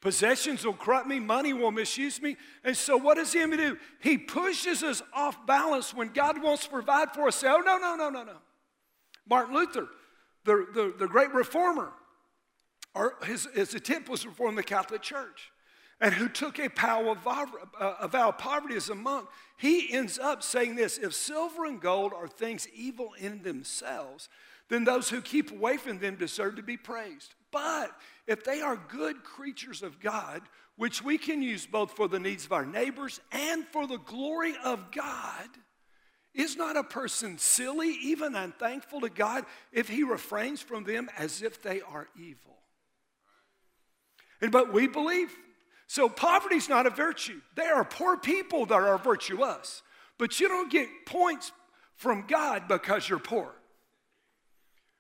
Possessions 0.01 0.65
will 0.65 0.75
corrupt 0.75 1.09
me, 1.09 1.19
money 1.19 1.53
will 1.53 1.73
misuse 1.73 2.23
me. 2.23 2.37
And 2.63 2.77
so, 2.77 2.97
what 2.97 3.17
does 3.17 3.33
he 3.33 3.45
do? 3.45 3.77
He 4.01 4.17
pushes 4.17 4.83
us 4.83 5.03
off 5.13 5.45
balance 5.47 5.93
when 5.93 6.09
God 6.09 6.41
wants 6.41 6.65
to 6.65 6.71
provide 6.71 7.13
for 7.13 7.29
us. 7.29 7.37
Say, 7.37 7.49
oh, 7.49 7.59
no, 7.59 7.79
no, 7.79 7.97
no, 7.97 8.09
no, 8.09 8.23
no. 8.23 8.37
Martin 9.27 9.55
Luther 9.55 9.89
the, 10.49 10.67
the, 10.73 10.95
the 11.01 11.07
great 11.07 11.33
reformer, 11.35 11.93
or 12.95 13.17
his, 13.25 13.47
his 13.55 13.75
attempt 13.75 14.09
was 14.09 14.23
to 14.23 14.29
reform 14.29 14.55
the 14.55 14.63
Catholic 14.63 15.03
Church, 15.03 15.53
and 16.01 16.15
who 16.15 16.29
took 16.29 16.59
a 16.59 16.65
of, 16.65 17.09
a 17.09 17.15
vow 17.15 17.47
uh, 17.79 17.95
of 18.01 18.39
poverty 18.39 18.75
as 18.75 18.89
a 18.89 18.95
monk, 18.95 19.29
he 19.59 19.93
ends 19.93 20.19
up 20.19 20.43
saying 20.43 20.77
this 20.77 20.97
if 20.97 21.13
silver 21.13 21.67
and 21.67 21.81
gold 21.81 22.13
are 22.15 22.29
things 22.29 22.67
evil 22.75 23.11
in 23.19 23.43
themselves, 23.43 24.29
then 24.69 24.85
those 24.85 25.11
who 25.11 25.21
keep 25.21 25.51
away 25.51 25.77
from 25.77 25.99
them 25.99 26.17
deserve 26.17 26.57
to 26.57 26.63
be 26.63 26.77
praised. 26.77 27.35
But 27.51 27.91
if 28.29 28.45
they 28.45 28.61
are 28.61 28.77
good 28.77 29.25
creatures 29.25 29.83
of 29.83 29.99
God, 29.99 30.43
which 30.77 31.03
we 31.03 31.19
can 31.19 31.43
use 31.43 31.67
both 31.67 31.93
for 31.93 32.07
the 32.07 32.21
needs 32.21 32.45
of 32.45 32.53
our 32.53 32.67
neighbors 32.67 33.21
and 33.33 33.67
for 33.67 33.87
the 33.87 33.97
glory 33.97 34.55
of 34.63 34.93
God, 34.93 35.49
is 36.35 36.57
not 36.57 36.77
a 36.77 36.85
person 36.85 37.39
silly, 37.39 37.97
even 38.03 38.37
unthankful 38.37 39.01
to 39.01 39.09
God, 39.09 39.45
if 39.73 39.89
he 39.89 40.05
refrains 40.05 40.61
from 40.61 40.85
them 40.85 41.09
as 41.19 41.43
if 41.43 41.63
they 41.63 41.81
are 41.81 42.07
evil? 42.17 42.59
And 44.41 44.53
but 44.53 44.73
we 44.73 44.87
believe. 44.87 45.35
So 45.89 46.09
poverty's 46.09 46.69
not 46.69 46.87
a 46.87 46.91
virtue. 46.91 47.41
There 47.57 47.75
are 47.75 47.85
poor 47.85 48.19
people 48.19 48.67
that 48.67 48.75
are 48.75 48.99
virtuous, 48.99 49.83
but 50.19 50.39
you 50.39 50.49
don't 50.49 50.71
get 50.71 50.87
points 51.07 51.51
from 51.97 52.27
God 52.29 52.69
because 52.69 53.09
you're 53.09 53.19
poor. 53.19 53.58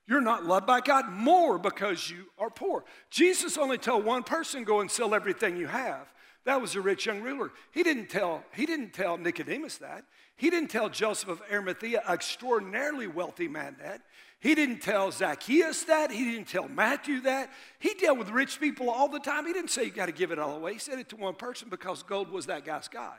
You're 0.09 0.23
not 0.23 0.47
loved 0.47 0.67
by 0.67 0.81
God 0.81 1.11
more 1.11 1.59
because 1.59 2.11
you 2.11 2.25
are 2.39 2.49
poor. 2.49 2.85
Jesus 3.11 3.59
only 3.59 3.77
told 3.77 4.07
one 4.07 4.23
person, 4.23 4.65
go 4.65 4.81
and 4.81 4.91
sell 4.91 5.15
everything 5.15 5.59
you 5.59 5.67
have. 5.67 6.11
That 6.45 6.63
was 6.63 6.75
a 6.75 6.81
rich 6.81 7.05
young 7.05 7.21
ruler. 7.21 7.53
He 7.73 7.83
didn't 7.83 8.09
tell, 8.09 8.43
he 8.55 8.65
didn't 8.65 8.95
tell 8.95 9.19
Nicodemus 9.19 9.77
that. 9.79 10.05
He 10.35 10.49
didn't 10.49 10.71
tell 10.71 10.89
Joseph 10.89 11.29
of 11.29 11.43
Arimathea, 11.53 12.01
an 12.07 12.15
extraordinarily 12.15 13.07
wealthy 13.07 13.49
man, 13.49 13.77
that. 13.83 14.01
He 14.41 14.55
didn't 14.55 14.79
tell 14.79 15.11
Zacchaeus 15.11 15.83
that. 15.85 16.11
He 16.11 16.25
didn't 16.25 16.49
tell 16.49 16.69
Matthew 16.69 17.21
that. 17.23 17.51
He 17.79 17.93
dealt 17.95 18.19
with 18.19 18.31
rich 18.31 18.61
people 18.61 18.89
all 18.89 19.09
the 19.09 19.19
time. 19.19 19.47
He 19.47 19.53
didn't 19.53 19.71
say 19.71 19.85
you 19.85 19.91
got 19.91 20.07
to 20.07 20.13
give 20.13 20.31
it 20.31 20.39
all 20.39 20.57
away. 20.57 20.75
He 20.75 20.79
said 20.79 20.99
it 20.99 21.11
to 21.11 21.17
one 21.17 21.35
person 21.35 21.69
because 21.69 22.03
gold 22.03 22.31
was 22.31 22.47
that 22.47 22.65
guy's 22.65 22.89
God. 22.89 23.19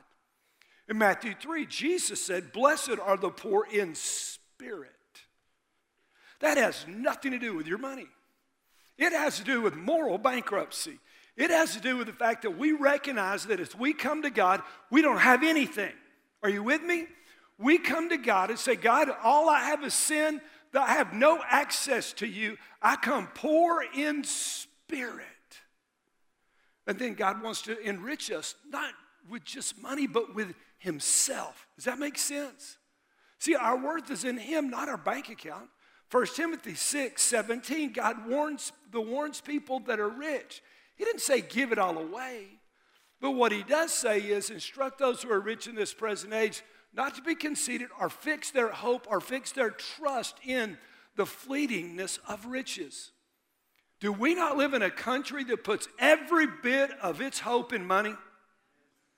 In 0.88 0.98
Matthew 0.98 1.36
3, 1.39 1.67
Jesus 1.67 2.25
said, 2.25 2.51
Blessed 2.51 2.98
are 3.00 3.17
the 3.17 3.29
poor 3.29 3.67
in 3.72 3.93
spirit. 3.93 4.89
That 6.39 6.58
has 6.58 6.86
nothing 6.88 7.31
to 7.31 7.39
do 7.39 7.55
with 7.55 7.67
your 7.67 7.77
money. 7.77 8.08
It 8.98 9.13
has 9.13 9.38
to 9.38 9.43
do 9.43 9.62
with 9.62 9.75
moral 9.75 10.17
bankruptcy. 10.17 11.00
It 11.36 11.51
has 11.51 11.74
to 11.74 11.79
do 11.79 11.98
with 11.98 12.08
the 12.08 12.13
fact 12.13 12.41
that 12.41 12.58
we 12.58 12.74
recognize 12.74 13.46
that 13.46 13.60
as 13.60 13.74
we 13.75 13.93
come 13.93 14.24
to 14.24 14.29
God, 14.29 14.62
we 14.91 15.01
don't 15.01 15.19
have 15.19 15.43
anything. 15.43 15.93
Are 16.43 16.50
you 16.50 16.63
with 16.63 16.84
me? 16.84 17.08
We 17.58 17.77
come 17.77 18.10
to 18.10 18.17
God 18.17 18.50
and 18.50 18.60
say, 18.60 18.75
God, 18.75 19.10
all 19.24 19.50
I 19.50 19.62
have 19.62 19.84
is 19.84 19.93
sin. 19.93 20.41
I 20.74 20.93
have 20.93 21.13
no 21.13 21.41
access 21.50 22.13
to 22.13 22.27
you. 22.27 22.58
I 22.81 22.96
come 22.96 23.27
poor 23.34 23.84
in 23.96 24.24
spirit. 24.24 25.25
And 26.88 26.98
then 26.98 27.13
God 27.13 27.41
wants 27.41 27.62
to 27.63 27.79
enrich 27.79 28.31
us, 28.31 28.55
not 28.69 28.93
with 29.29 29.43
just 29.43 29.81
money, 29.81 30.08
but 30.08 30.36
with 30.36 30.53
Himself. 30.77 31.67
Does 31.75 31.86
that 31.86 32.00
make 32.00 32.17
sense? 32.17 32.77
See, 33.38 33.55
our 33.55 33.77
worth 33.77 34.10
is 34.10 34.25
in 34.25 34.38
Him, 34.38 34.69
not 34.69 34.89
our 34.89 34.98
bank 34.98 35.29
account. 35.29 35.69
1 36.11 36.25
Timothy 36.35 36.73
6 36.73 37.21
17, 37.21 37.93
God 37.93 38.27
warns, 38.27 38.71
the 38.91 39.01
warns 39.01 39.41
people 39.41 39.79
that 39.81 39.99
are 39.99 40.09
rich. 40.09 40.63
He 40.95 41.05
didn't 41.05 41.21
say 41.21 41.41
give 41.41 41.71
it 41.71 41.77
all 41.77 41.97
away. 41.97 42.47
But 43.21 43.31
what 43.31 43.51
he 43.51 43.63
does 43.63 43.93
say 43.93 44.19
is 44.19 44.49
instruct 44.49 44.97
those 44.97 45.21
who 45.21 45.31
are 45.31 45.39
rich 45.39 45.67
in 45.67 45.75
this 45.75 45.93
present 45.93 46.33
age 46.33 46.63
not 46.93 47.15
to 47.15 47.21
be 47.21 47.35
conceited 47.35 47.89
or 47.99 48.09
fix 48.09 48.51
their 48.51 48.69
hope 48.69 49.05
or 49.09 49.19
fix 49.19 49.51
their 49.51 49.69
trust 49.69 50.35
in 50.45 50.77
the 51.15 51.25
fleetingness 51.25 52.19
of 52.27 52.45
riches. 52.45 53.11
Do 53.99 54.11
we 54.11 54.33
not 54.33 54.57
live 54.57 54.73
in 54.73 54.81
a 54.81 54.89
country 54.89 55.43
that 55.45 55.63
puts 55.63 55.87
every 55.99 56.47
bit 56.63 56.91
of 57.01 57.21
its 57.21 57.39
hope 57.39 57.73
in 57.73 57.85
money? 57.85 58.15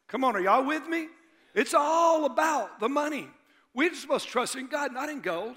Come 0.07 0.23
on, 0.23 0.35
are 0.35 0.41
y'all 0.41 0.65
with 0.65 0.87
me? 0.87 1.07
It's 1.53 1.73
all 1.73 2.25
about 2.25 2.79
the 2.79 2.89
money. 2.89 3.27
We're 3.73 3.93
supposed 3.93 4.25
to 4.25 4.31
trust 4.31 4.55
in 4.55 4.67
God, 4.67 4.93
not 4.93 5.09
in 5.09 5.21
gold. 5.21 5.55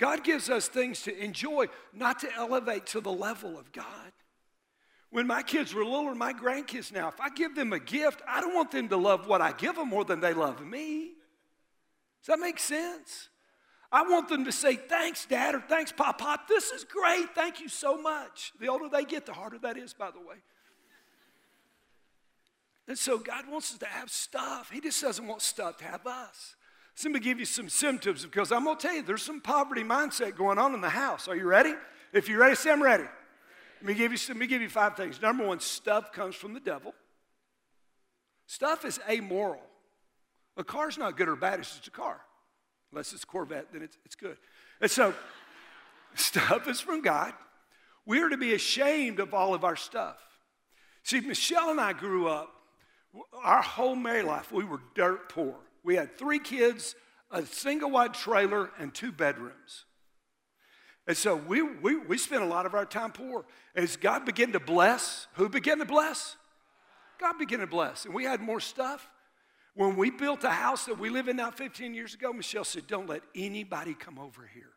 God 0.00 0.24
gives 0.24 0.48
us 0.48 0.66
things 0.66 1.02
to 1.02 1.16
enjoy, 1.22 1.66
not 1.92 2.20
to 2.20 2.34
elevate 2.34 2.86
to 2.86 3.02
the 3.02 3.12
level 3.12 3.58
of 3.58 3.70
God. 3.70 3.84
When 5.10 5.26
my 5.26 5.42
kids 5.42 5.74
were 5.74 5.84
little, 5.84 6.14
my 6.14 6.32
grandkids 6.32 6.90
now, 6.90 7.08
if 7.08 7.20
I 7.20 7.28
give 7.28 7.54
them 7.54 7.74
a 7.74 7.78
gift, 7.78 8.22
I 8.26 8.40
don't 8.40 8.54
want 8.54 8.70
them 8.70 8.88
to 8.88 8.96
love 8.96 9.26
what 9.26 9.42
I 9.42 9.52
give 9.52 9.76
them 9.76 9.90
more 9.90 10.06
than 10.06 10.20
they 10.20 10.32
love 10.32 10.64
me. 10.64 11.10
Does 12.22 12.28
that 12.28 12.38
make 12.38 12.58
sense? 12.58 13.28
I 13.92 14.02
want 14.02 14.30
them 14.30 14.46
to 14.46 14.52
say, 14.52 14.76
thanks, 14.76 15.26
Dad, 15.26 15.54
or 15.54 15.60
thanks, 15.60 15.92
Pop 15.92 16.18
Pop. 16.18 16.48
This 16.48 16.70
is 16.70 16.84
great. 16.84 17.34
Thank 17.34 17.60
you 17.60 17.68
so 17.68 18.00
much. 18.00 18.52
The 18.58 18.68
older 18.68 18.88
they 18.88 19.04
get, 19.04 19.26
the 19.26 19.34
harder 19.34 19.58
that 19.58 19.76
is, 19.76 19.92
by 19.92 20.10
the 20.10 20.20
way. 20.20 20.36
And 22.88 22.98
so 22.98 23.18
God 23.18 23.50
wants 23.50 23.72
us 23.72 23.78
to 23.80 23.86
have 23.86 24.10
stuff. 24.10 24.70
He 24.72 24.80
just 24.80 25.02
doesn't 25.02 25.26
want 25.26 25.42
stuff 25.42 25.76
to 25.78 25.84
have 25.84 26.06
us. 26.06 26.56
Let 27.02 27.12
me 27.12 27.20
give 27.20 27.38
you 27.38 27.46
some 27.46 27.68
symptoms 27.68 28.24
because 28.24 28.52
I'm 28.52 28.64
going 28.64 28.76
to 28.76 28.86
tell 28.86 28.94
you 28.94 29.02
there's 29.02 29.22
some 29.22 29.40
poverty 29.40 29.82
mindset 29.82 30.36
going 30.36 30.58
on 30.58 30.74
in 30.74 30.80
the 30.80 30.90
house. 30.90 31.28
Are 31.28 31.36
you 31.36 31.46
ready? 31.46 31.74
If 32.12 32.28
you're 32.28 32.40
ready, 32.40 32.54
say 32.56 32.70
I'm 32.70 32.82
ready. 32.82 33.04
Let 33.80 33.88
me 33.88 33.94
give 33.94 34.12
you, 34.12 34.18
let 34.28 34.36
me 34.36 34.46
give 34.46 34.60
you 34.60 34.68
five 34.68 34.96
things. 34.96 35.22
Number 35.22 35.46
one, 35.46 35.60
stuff 35.60 36.12
comes 36.12 36.34
from 36.34 36.52
the 36.52 36.60
devil. 36.60 36.94
Stuff 38.46 38.84
is 38.84 39.00
amoral. 39.08 39.62
A 40.56 40.64
car's 40.64 40.98
not 40.98 41.16
good 41.16 41.28
or 41.28 41.36
bad, 41.36 41.60
it's 41.60 41.70
just 41.70 41.86
a 41.86 41.90
car. 41.90 42.20
Unless 42.92 43.12
it's 43.12 43.24
Corvette, 43.24 43.68
then 43.72 43.82
it's, 43.82 43.96
it's 44.04 44.16
good. 44.16 44.36
And 44.80 44.90
so, 44.90 45.14
stuff 46.14 46.68
is 46.68 46.80
from 46.80 47.00
God. 47.00 47.32
We 48.04 48.20
are 48.20 48.28
to 48.28 48.36
be 48.36 48.54
ashamed 48.54 49.20
of 49.20 49.32
all 49.32 49.54
of 49.54 49.64
our 49.64 49.76
stuff. 49.76 50.18
See, 51.04 51.20
Michelle 51.20 51.70
and 51.70 51.80
I 51.80 51.92
grew 51.92 52.28
up, 52.28 52.50
our 53.42 53.62
whole 53.62 53.96
married 53.96 54.24
life, 54.24 54.52
we 54.52 54.64
were 54.64 54.80
dirt 54.94 55.28
poor. 55.28 55.54
We 55.82 55.96
had 55.96 56.18
three 56.18 56.38
kids, 56.38 56.94
a 57.30 57.44
single 57.44 57.90
wide 57.90 58.14
trailer, 58.14 58.70
and 58.78 58.92
two 58.92 59.12
bedrooms. 59.12 59.84
And 61.06 61.16
so 61.16 61.34
we, 61.34 61.62
we, 61.62 61.96
we 61.96 62.18
spent 62.18 62.42
a 62.42 62.46
lot 62.46 62.66
of 62.66 62.74
our 62.74 62.84
time 62.84 63.12
poor. 63.12 63.44
As 63.74 63.96
God 63.96 64.24
began 64.24 64.52
to 64.52 64.60
bless, 64.60 65.26
who 65.34 65.48
began 65.48 65.78
to 65.78 65.84
bless? 65.84 66.36
God 67.18 67.38
began 67.38 67.60
to 67.60 67.66
bless. 67.66 68.04
And 68.04 68.14
we 68.14 68.24
had 68.24 68.40
more 68.40 68.60
stuff. 68.60 69.08
When 69.74 69.96
we 69.96 70.10
built 70.10 70.44
a 70.44 70.50
house 70.50 70.86
that 70.86 70.98
we 70.98 71.10
live 71.10 71.28
in 71.28 71.36
now 71.36 71.50
15 71.50 71.94
years 71.94 72.14
ago, 72.14 72.32
Michelle 72.32 72.64
said, 72.64 72.86
Don't 72.86 73.08
let 73.08 73.22
anybody 73.34 73.94
come 73.94 74.18
over 74.18 74.48
here. 74.52 74.72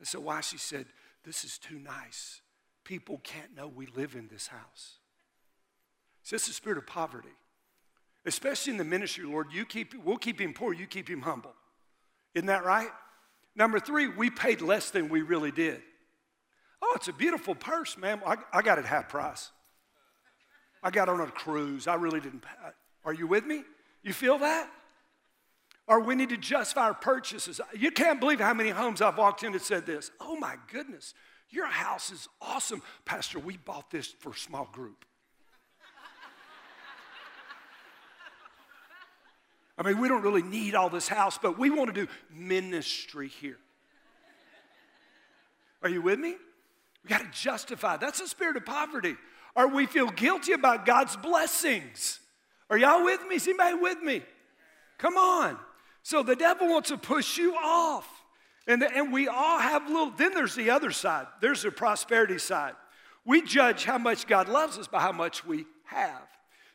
I 0.00 0.04
said, 0.04 0.22
Why? 0.22 0.40
She 0.40 0.58
said, 0.58 0.86
This 1.24 1.44
is 1.44 1.58
too 1.58 1.78
nice. 1.78 2.40
People 2.84 3.20
can't 3.22 3.54
know 3.54 3.68
we 3.68 3.86
live 3.86 4.14
in 4.14 4.28
this 4.28 4.48
house. 4.48 4.98
So 6.22 6.36
it's 6.36 6.46
the 6.46 6.52
spirit 6.52 6.78
of 6.78 6.86
poverty 6.86 7.28
especially 8.24 8.72
in 8.72 8.76
the 8.78 8.84
ministry, 8.84 9.24
Lord, 9.24 9.48
you 9.52 9.64
keep, 9.64 9.94
we'll 10.04 10.16
keep 10.16 10.40
him 10.40 10.54
poor, 10.54 10.72
you 10.72 10.86
keep 10.86 11.08
him 11.08 11.22
humble. 11.22 11.54
Isn't 12.34 12.46
that 12.46 12.64
right? 12.64 12.90
Number 13.54 13.78
three, 13.78 14.08
we 14.08 14.30
paid 14.30 14.62
less 14.62 14.90
than 14.90 15.08
we 15.08 15.22
really 15.22 15.50
did. 15.50 15.82
Oh, 16.80 16.92
it's 16.96 17.08
a 17.08 17.12
beautiful 17.12 17.54
purse, 17.54 17.96
ma'am. 17.96 18.20
I, 18.26 18.36
I 18.52 18.62
got 18.62 18.78
it 18.78 18.84
half 18.84 19.08
price. 19.08 19.50
I 20.82 20.90
got 20.90 21.08
on 21.08 21.20
a 21.20 21.26
cruise. 21.26 21.86
I 21.86 21.94
really 21.94 22.20
didn't 22.20 22.42
pay. 22.42 22.50
Are 23.04 23.12
you 23.12 23.26
with 23.26 23.46
me? 23.46 23.62
You 24.02 24.12
feel 24.12 24.38
that? 24.38 24.68
Or 25.86 26.00
we 26.00 26.14
need 26.14 26.30
to 26.30 26.36
justify 26.36 26.82
our 26.82 26.94
purchases. 26.94 27.60
You 27.76 27.90
can't 27.90 28.20
believe 28.20 28.40
how 28.40 28.54
many 28.54 28.70
homes 28.70 29.02
I've 29.02 29.18
walked 29.18 29.42
in 29.42 29.52
that 29.52 29.62
said 29.62 29.86
this. 29.86 30.10
Oh 30.20 30.36
my 30.36 30.56
goodness, 30.72 31.14
your 31.50 31.66
house 31.66 32.10
is 32.10 32.28
awesome. 32.40 32.82
Pastor, 33.04 33.38
we 33.38 33.56
bought 33.56 33.90
this 33.90 34.06
for 34.06 34.30
a 34.30 34.36
small 34.36 34.68
group. 34.72 35.04
I 39.78 39.82
mean, 39.82 39.98
we 39.98 40.08
don't 40.08 40.22
really 40.22 40.42
need 40.42 40.74
all 40.74 40.90
this 40.90 41.08
house, 41.08 41.38
but 41.38 41.58
we 41.58 41.70
want 41.70 41.94
to 41.94 42.06
do 42.06 42.10
ministry 42.30 43.28
here. 43.28 43.58
Are 45.82 45.88
you 45.88 46.02
with 46.02 46.18
me? 46.18 46.36
We 47.02 47.08
got 47.08 47.20
to 47.20 47.30
justify. 47.30 47.96
That's 47.96 48.20
a 48.20 48.28
spirit 48.28 48.56
of 48.56 48.64
poverty. 48.64 49.16
Or 49.56 49.68
we 49.68 49.86
feel 49.86 50.08
guilty 50.08 50.52
about 50.52 50.86
God's 50.86 51.16
blessings. 51.16 52.20
Are 52.70 52.78
y'all 52.78 53.04
with 53.04 53.20
me? 53.26 53.36
Is 53.36 53.48
anybody 53.48 53.74
with 53.74 54.00
me? 54.02 54.22
Come 54.98 55.16
on. 55.16 55.58
So 56.02 56.22
the 56.22 56.36
devil 56.36 56.68
wants 56.68 56.90
to 56.90 56.96
push 56.96 57.36
you 57.36 57.54
off. 57.54 58.08
And, 58.66 58.80
the, 58.80 58.96
and 58.96 59.12
we 59.12 59.26
all 59.28 59.58
have 59.58 59.88
little, 59.88 60.10
then 60.10 60.32
there's 60.34 60.54
the 60.54 60.70
other 60.70 60.92
side. 60.92 61.26
There's 61.40 61.62
the 61.62 61.70
prosperity 61.72 62.38
side. 62.38 62.74
We 63.24 63.42
judge 63.42 63.84
how 63.84 63.98
much 63.98 64.26
God 64.26 64.48
loves 64.48 64.78
us 64.78 64.86
by 64.86 65.00
how 65.00 65.12
much 65.12 65.44
we 65.44 65.66
have. 65.84 66.22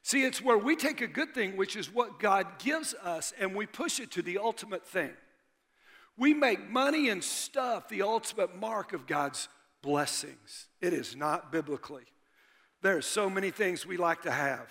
See, 0.08 0.24
it's 0.24 0.42
where 0.42 0.58
we 0.58 0.78
take 0.78 1.02
a 1.02 1.08
good 1.08 1.34
thing, 1.34 1.58
which 1.58 1.76
is 1.76 1.94
what 1.94 2.18
God 2.18 2.60
gives 2.60 2.94
us, 2.94 3.34
and 3.38 3.54
we 3.54 3.66
push 3.66 4.00
it 4.00 4.10
to 4.12 4.22
the 4.22 4.38
ultimate 4.38 4.88
thing. 4.88 5.12
We 6.16 6.34
make 6.34 6.70
money 6.70 7.10
and 7.10 7.22
stuff 7.22 7.90
the 7.90 8.04
ultimate 8.04 8.56
mark 8.56 8.94
of 8.94 9.06
God's 9.06 9.50
blessings. 9.82 10.70
It 10.80 10.94
is 10.94 11.18
not 11.18 11.52
biblically. 11.52 12.06
There 12.82 12.96
are 12.96 13.02
so 13.02 13.30
many 13.30 13.52
things 13.52 13.86
we 13.86 13.98
like 13.98 14.22
to 14.22 14.32
have. 14.32 14.70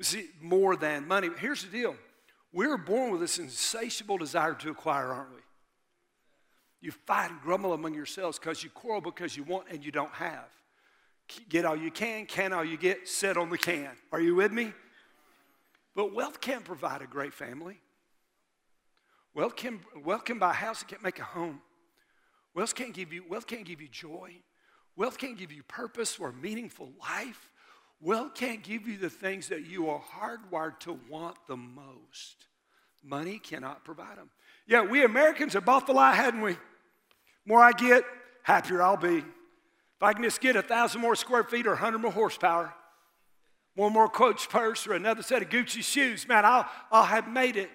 See, 0.00 0.30
more 0.40 0.76
than 0.76 1.06
money. 1.06 1.28
Here's 1.38 1.62
the 1.62 1.70
deal 1.70 1.94
we're 2.50 2.78
born 2.78 3.12
with 3.12 3.20
this 3.20 3.38
insatiable 3.38 4.16
desire 4.16 4.54
to 4.54 4.70
acquire, 4.70 5.12
aren't 5.12 5.34
we? 5.34 5.42
You 6.80 6.92
fight 6.92 7.32
and 7.32 7.40
grumble 7.42 7.74
among 7.74 7.92
yourselves 7.92 8.38
because 8.38 8.64
you 8.64 8.70
quarrel 8.70 9.02
because 9.02 9.36
you 9.36 9.44
want 9.44 9.66
and 9.70 9.84
you 9.84 9.92
don't 9.92 10.12
have. 10.12 10.48
Get 11.48 11.64
all 11.64 11.76
you 11.76 11.90
can, 11.90 12.26
can 12.26 12.52
all 12.52 12.64
you 12.64 12.76
get, 12.76 13.08
sit 13.08 13.36
on 13.36 13.50
the 13.50 13.58
can. 13.58 13.90
Are 14.12 14.20
you 14.20 14.34
with 14.34 14.52
me? 14.52 14.72
But 15.94 16.14
wealth 16.14 16.40
can't 16.40 16.64
provide 16.64 17.02
a 17.02 17.06
great 17.06 17.34
family. 17.34 17.80
Wealth 19.34 19.56
can, 19.56 19.80
wealth 20.04 20.24
can 20.24 20.38
buy 20.38 20.50
a 20.50 20.54
house, 20.54 20.82
it 20.82 20.88
can't 20.88 21.02
make 21.02 21.18
a 21.18 21.24
home. 21.24 21.60
Wealth 22.54 22.74
can't 22.74 22.92
give 22.92 23.12
you, 23.12 23.24
wealth 23.28 23.46
can't 23.46 23.64
give 23.64 23.80
you 23.80 23.88
joy. 23.88 24.34
Wealth 24.96 25.18
can't 25.18 25.38
give 25.38 25.52
you 25.52 25.62
purpose 25.62 26.18
or 26.18 26.32
meaningful 26.32 26.90
life. 27.00 27.50
Wealth 28.00 28.34
can't 28.34 28.62
give 28.62 28.88
you 28.88 28.96
the 28.96 29.10
things 29.10 29.48
that 29.48 29.66
you 29.66 29.88
are 29.90 30.00
hardwired 30.00 30.80
to 30.80 30.98
want 31.08 31.36
the 31.46 31.56
most. 31.56 32.46
Money 33.02 33.38
cannot 33.38 33.84
provide 33.84 34.18
them. 34.18 34.30
Yeah, 34.66 34.82
we 34.82 35.04
Americans 35.04 35.52
have 35.54 35.64
bought 35.64 35.86
the 35.86 35.92
lie, 35.92 36.14
hadn't 36.14 36.40
we? 36.40 36.56
More 37.46 37.60
I 37.60 37.72
get, 37.72 38.04
happier 38.42 38.82
I'll 38.82 38.96
be. 38.96 39.24
If 40.00 40.04
I 40.04 40.14
can 40.14 40.22
just 40.22 40.40
get 40.40 40.56
a 40.56 40.62
thousand 40.62 41.02
more 41.02 41.14
square 41.14 41.44
feet 41.44 41.66
or 41.66 41.74
a 41.74 41.76
hundred 41.76 41.98
more 41.98 42.10
horsepower, 42.10 42.72
one 43.74 43.92
more 43.92 44.08
Coach 44.08 44.48
purse 44.48 44.86
or 44.86 44.94
another 44.94 45.20
set 45.22 45.42
of 45.42 45.50
Gucci 45.50 45.82
shoes, 45.82 46.26
man, 46.26 46.46
I'll, 46.46 46.66
I'll 46.90 47.04
have 47.04 47.28
made 47.28 47.58
it. 47.58 47.68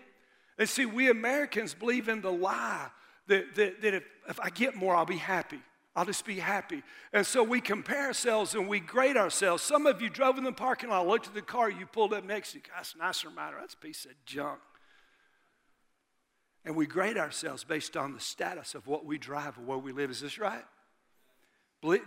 And 0.57 0.67
see, 0.67 0.87
we 0.87 1.11
Americans 1.11 1.75
believe 1.75 2.09
in 2.09 2.21
the 2.21 2.31
lie 2.31 2.87
that, 3.27 3.53
that, 3.53 3.79
that 3.83 3.93
if, 3.93 4.03
if 4.27 4.39
I 4.39 4.49
get 4.49 4.75
more, 4.75 4.95
I'll 4.95 5.05
be 5.05 5.17
happy. 5.17 5.59
I'll 5.95 6.05
just 6.05 6.25
be 6.25 6.39
happy. 6.39 6.81
And 7.13 7.27
so 7.27 7.43
we 7.43 7.61
compare 7.61 8.07
ourselves 8.07 8.55
and 8.55 8.67
we 8.67 8.79
grade 8.79 9.17
ourselves. 9.17 9.61
Some 9.61 9.85
of 9.85 10.01
you 10.01 10.09
drove 10.09 10.39
in 10.39 10.45
the 10.45 10.51
parking 10.51 10.89
lot, 10.89 11.07
looked 11.07 11.27
at 11.27 11.35
the 11.35 11.43
car 11.43 11.69
you 11.69 11.85
pulled 11.85 12.11
up 12.11 12.25
next 12.25 12.53
to 12.53 12.57
you. 12.57 12.63
That's 12.75 12.95
nicer 12.95 13.29
matter. 13.29 13.57
That's 13.59 13.75
a 13.75 13.77
piece 13.77 14.05
of 14.05 14.13
junk. 14.25 14.59
And 16.65 16.75
we 16.75 16.87
grade 16.87 17.17
ourselves 17.17 17.63
based 17.63 17.95
on 17.95 18.13
the 18.13 18.19
status 18.19 18.73
of 18.73 18.87
what 18.87 19.05
we 19.05 19.19
drive 19.19 19.59
or 19.59 19.61
where 19.61 19.77
we 19.77 19.91
live. 19.91 20.09
Is 20.09 20.21
this 20.21 20.39
right? 20.39 20.65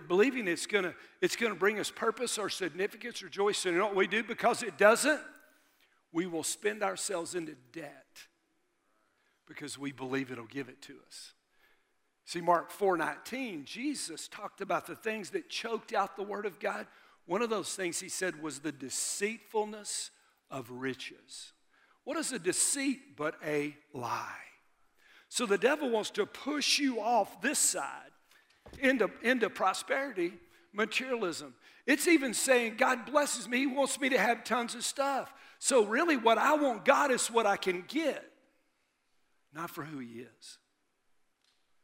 Believing 0.09 0.49
it's 0.49 0.67
gonna, 0.67 0.95
it's 1.21 1.37
gonna 1.37 1.55
bring 1.55 1.79
us 1.79 1.91
purpose 1.91 2.39
or 2.39 2.49
significance 2.49 3.23
or 3.23 3.29
joy. 3.29 3.53
So 3.53 3.71
you 3.71 3.79
know 3.79 3.87
what 3.87 3.97
we 3.97 4.07
do? 4.07 4.23
Because 4.23 4.63
it 4.63 4.77
doesn't, 4.77 5.21
we 6.13 6.27
will 6.27 6.43
spend 6.43 6.83
ourselves 6.83 7.35
into 7.35 7.55
debt 7.73 8.27
because 9.47 9.79
we 9.79 9.93
believe 9.93 10.31
it'll 10.31 10.47
give 10.47 10.69
it 10.69 10.83
to 10.83 10.95
us. 11.07 11.33
See, 12.25 12.41
Mark 12.41 12.71
4:19, 12.71 13.65
Jesus 13.65 14.29
talked 14.29 14.61
about 14.61 14.87
the 14.87 14.97
things 14.97 15.31
that 15.31 15.49
choked 15.49 15.95
out 15.95 16.17
the 16.17 16.23
word 16.23 16.45
of 16.45 16.61
God. 16.61 16.87
One 17.25 17.41
of 17.41 17.51
those 17.51 17.75
things 17.75 18.01
he 18.01 18.09
said 18.09 18.43
was 18.43 18.59
the 18.59 18.73
deceitfulness 18.73 20.11
of 20.51 20.71
riches. 20.71 21.53
What 22.05 22.17
is 22.17 22.33
a 22.33 22.39
deceit 22.39 23.17
but 23.17 23.37
a 23.45 23.77
lie? 23.93 24.45
So 25.29 25.47
the 25.47 25.59
devil 25.59 25.91
wants 25.91 26.11
to 26.13 26.27
push 26.27 26.79
you 26.79 27.01
off 27.01 27.41
this 27.41 27.59
side 27.59 28.08
into, 28.81 29.11
into 29.23 29.51
prosperity, 29.51 30.33
materialism. 30.73 31.55
It's 31.87 32.07
even 32.09 32.35
saying, 32.35 32.77
God 32.77 33.07
blesses 33.07 33.49
me, 33.49 33.59
He 33.59 33.67
wants 33.67 34.01
me 34.01 34.09
to 34.11 34.19
have 34.19 34.45
tons 34.45 34.75
of 34.75 34.85
stuff. 34.85 35.33
So, 35.59 35.85
really, 35.85 36.17
what 36.17 36.39
I 36.39 36.55
want 36.55 36.85
God 36.85 37.11
is 37.11 37.29
what 37.29 37.47
I 37.47 37.57
can 37.57 37.85
get, 37.89 38.25
not 39.53 39.71
for 39.71 39.85
who 39.85 39.99
He 39.99 40.21
is. 40.21 40.59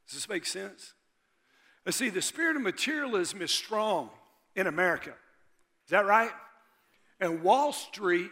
Does 0.06 0.14
this 0.14 0.28
make 0.28 0.46
sense? 0.46 0.94
Now, 1.84 1.92
see, 1.92 2.08
the 2.08 2.22
spirit 2.22 2.56
of 2.56 2.62
materialism 2.62 3.42
is 3.42 3.50
strong 3.50 4.10
in 4.54 4.66
America. 4.66 5.14
Is 5.86 5.90
that 5.90 6.06
right? 6.06 6.30
And 7.20 7.42
Wall 7.42 7.72
Street 7.72 8.30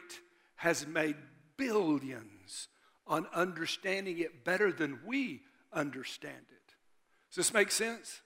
has 0.57 0.87
made 0.87 1.17
billions 1.57 2.69
on 3.07 3.27
understanding 3.35 4.19
it 4.19 4.45
better 4.45 4.73
than 4.73 5.01
we 5.07 5.41
understand 5.73 6.47
it. 6.51 6.75
Does 7.31 7.37
this 7.37 7.55
make 7.55 7.71
sense? 7.71 8.21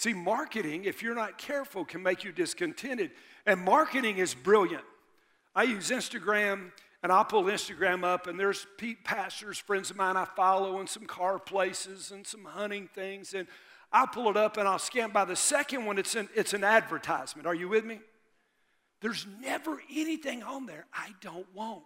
See, 0.00 0.14
marketing, 0.14 0.84
if 0.84 1.02
you're 1.02 1.14
not 1.14 1.36
careful, 1.36 1.84
can 1.84 2.02
make 2.02 2.24
you 2.24 2.32
discontented. 2.32 3.10
And 3.44 3.60
marketing 3.60 4.16
is 4.16 4.32
brilliant. 4.32 4.84
I 5.54 5.64
use 5.64 5.90
Instagram 5.90 6.72
and 7.02 7.12
I'll 7.12 7.26
pull 7.26 7.44
Instagram 7.44 8.02
up, 8.02 8.26
and 8.26 8.40
there's 8.40 8.66
Pete 8.78 9.04
pastors, 9.04 9.58
friends 9.58 9.90
of 9.90 9.98
mine 9.98 10.16
I 10.16 10.24
follow, 10.24 10.80
and 10.80 10.88
some 10.88 11.04
car 11.04 11.38
places 11.38 12.12
and 12.12 12.26
some 12.26 12.46
hunting 12.46 12.88
things. 12.94 13.34
And 13.34 13.46
I'll 13.92 14.06
pull 14.06 14.30
it 14.30 14.38
up 14.38 14.56
and 14.56 14.66
I'll 14.66 14.78
scan. 14.78 15.10
By 15.10 15.26
the 15.26 15.36
second 15.36 15.84
one, 15.84 15.98
it's 15.98 16.14
an, 16.14 16.30
it's 16.34 16.54
an 16.54 16.64
advertisement. 16.64 17.46
Are 17.46 17.54
you 17.54 17.68
with 17.68 17.84
me? 17.84 18.00
There's 19.02 19.26
never 19.42 19.82
anything 19.94 20.42
on 20.42 20.64
there 20.64 20.86
I 20.94 21.10
don't 21.20 21.54
want. 21.54 21.82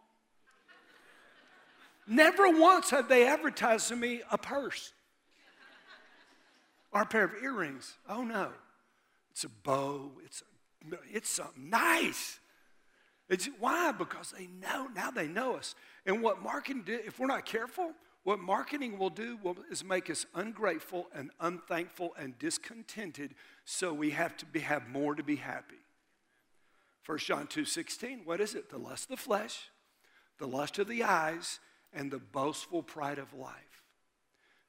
Never 2.07 2.49
once 2.49 2.91
have 2.91 3.09
they 3.09 3.27
advertised 3.27 3.89
to 3.89 3.97
me 3.97 4.23
a 4.31 4.39
purse 4.39 4.93
or 6.95 7.03
a 7.03 7.07
pair 7.07 7.25
of 7.25 7.35
earrings. 7.43 7.99
Oh 8.09 8.23
no. 8.23 8.53
It's 9.33 9.45
a 9.45 9.49
bow, 9.49 10.13
it's, 10.25 10.43
a, 10.93 10.97
it's 11.13 11.29
something 11.29 11.69
nice. 11.69 12.39
It's, 13.29 13.49
why? 13.59 13.91
Because 13.91 14.33
they 14.37 14.47
know, 14.47 14.87
now 14.95 15.11
they 15.11 15.27
know 15.27 15.57
us. 15.57 15.75
And 16.07 16.23
what 16.23 16.41
marketing 16.41 16.85
do, 16.87 17.01
if 17.05 17.19
we're 17.19 17.27
not 17.27 17.45
careful, 17.45 17.93
what 18.23 18.39
marketing 18.39 18.97
will 18.97 19.11
do 19.11 19.39
will, 19.43 19.57
is 19.71 19.83
make 19.83 20.09
us 20.09 20.25
ungrateful 20.35 21.09
and 21.15 21.31
unthankful 21.41 22.15
and 22.19 22.39
discontented, 22.39 23.35
so 23.65 23.93
we 23.93 24.11
have 24.11 24.37
to 24.37 24.47
be, 24.47 24.61
have 24.61 24.89
more 24.89 25.15
to 25.15 25.23
be 25.23 25.37
happy. 25.37 25.77
1 27.07 27.19
John 27.19 27.47
2 27.47 27.65
16, 27.65 28.21
what 28.25 28.41
is 28.41 28.55
it? 28.55 28.71
The 28.71 28.79
lust 28.79 29.05
of 29.05 29.11
the 29.11 29.17
flesh, 29.17 29.69
the 30.39 30.47
lust 30.47 30.79
of 30.79 30.87
the 30.87 31.03
eyes, 31.03 31.59
and 31.93 32.11
the 32.11 32.19
boastful 32.19 32.83
pride 32.83 33.19
of 33.19 33.35
life. 33.35 33.74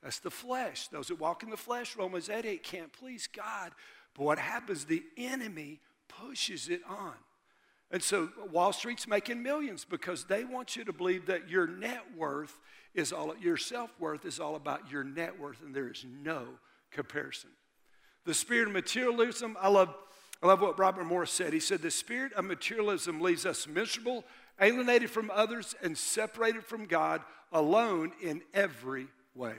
That's 0.06 0.20
the 0.20 0.30
flesh. 0.30 0.88
Those 0.90 1.08
that 1.08 1.20
walk 1.20 1.42
in 1.42 1.50
the 1.50 1.58
flesh, 1.58 1.98
Romans 1.98 2.30
8 2.30 2.46
8, 2.46 2.62
can't 2.62 2.94
please 2.94 3.28
God. 3.28 3.72
But 4.16 4.24
what 4.24 4.38
happens, 4.38 4.86
the 4.86 5.04
enemy 5.18 5.80
pushes 6.08 6.70
it 6.70 6.82
on. 6.88 7.16
And 7.90 8.04
so 8.04 8.30
Wall 8.52 8.72
Street's 8.72 9.08
making 9.08 9.42
millions 9.42 9.84
because 9.84 10.26
they 10.26 10.44
want 10.44 10.76
you 10.76 10.84
to 10.84 10.94
believe 10.94 11.26
that 11.26 11.50
your 11.50 11.66
net 11.66 12.04
worth 12.16 12.60
is 12.94 13.12
all, 13.12 13.36
your 13.42 13.58
self 13.58 13.90
worth 14.00 14.26
is 14.26 14.40
all 14.40 14.56
about 14.56 14.92
your 14.92 15.04
net 15.04 15.40
worth, 15.40 15.64
and 15.66 15.74
there 15.74 15.90
is 15.90 16.06
no 16.24 16.50
comparison. 16.92 17.50
The 18.26 18.36
spirit 18.36 18.68
of 18.68 18.76
materialism, 18.76 19.58
I 19.60 19.70
love, 19.70 19.92
I 20.44 20.46
love 20.46 20.62
what 20.62 20.78
Robert 20.78 21.06
Morris 21.06 21.32
said. 21.32 21.52
He 21.52 21.60
said, 21.60 21.82
The 21.82 21.90
spirit 21.90 22.32
of 22.34 22.46
materialism 22.46 23.22
leaves 23.22 23.44
us 23.44 23.68
miserable, 23.68 24.24
alienated 24.62 25.10
from 25.10 25.32
others, 25.34 25.74
and 25.82 25.98
separated 25.98 26.64
from 26.64 26.86
God, 26.86 27.22
alone 27.52 28.12
in 28.22 28.44
every 28.54 29.08
way. 29.34 29.56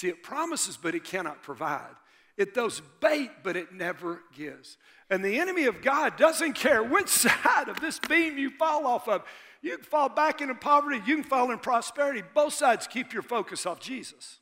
See, 0.00 0.08
it 0.08 0.22
promises, 0.22 0.78
but 0.78 0.94
it 0.94 1.04
cannot 1.04 1.42
provide. 1.42 1.94
It 2.38 2.54
throws 2.54 2.80
bait, 3.02 3.30
but 3.42 3.54
it 3.54 3.74
never 3.74 4.22
gives. 4.34 4.78
And 5.10 5.22
the 5.22 5.38
enemy 5.38 5.66
of 5.66 5.82
God 5.82 6.16
doesn't 6.16 6.54
care 6.54 6.82
which 6.82 7.08
side 7.08 7.68
of 7.68 7.80
this 7.80 7.98
beam 7.98 8.38
you 8.38 8.48
fall 8.48 8.86
off 8.86 9.08
of. 9.08 9.24
You 9.60 9.76
can 9.76 9.84
fall 9.84 10.08
back 10.08 10.40
into 10.40 10.54
poverty, 10.54 11.02
you 11.04 11.16
can 11.16 11.24
fall 11.24 11.50
in 11.50 11.58
prosperity. 11.58 12.22
Both 12.34 12.54
sides 12.54 12.86
keep 12.86 13.12
your 13.12 13.20
focus 13.20 13.66
off 13.66 13.78
Jesus. 13.78 14.38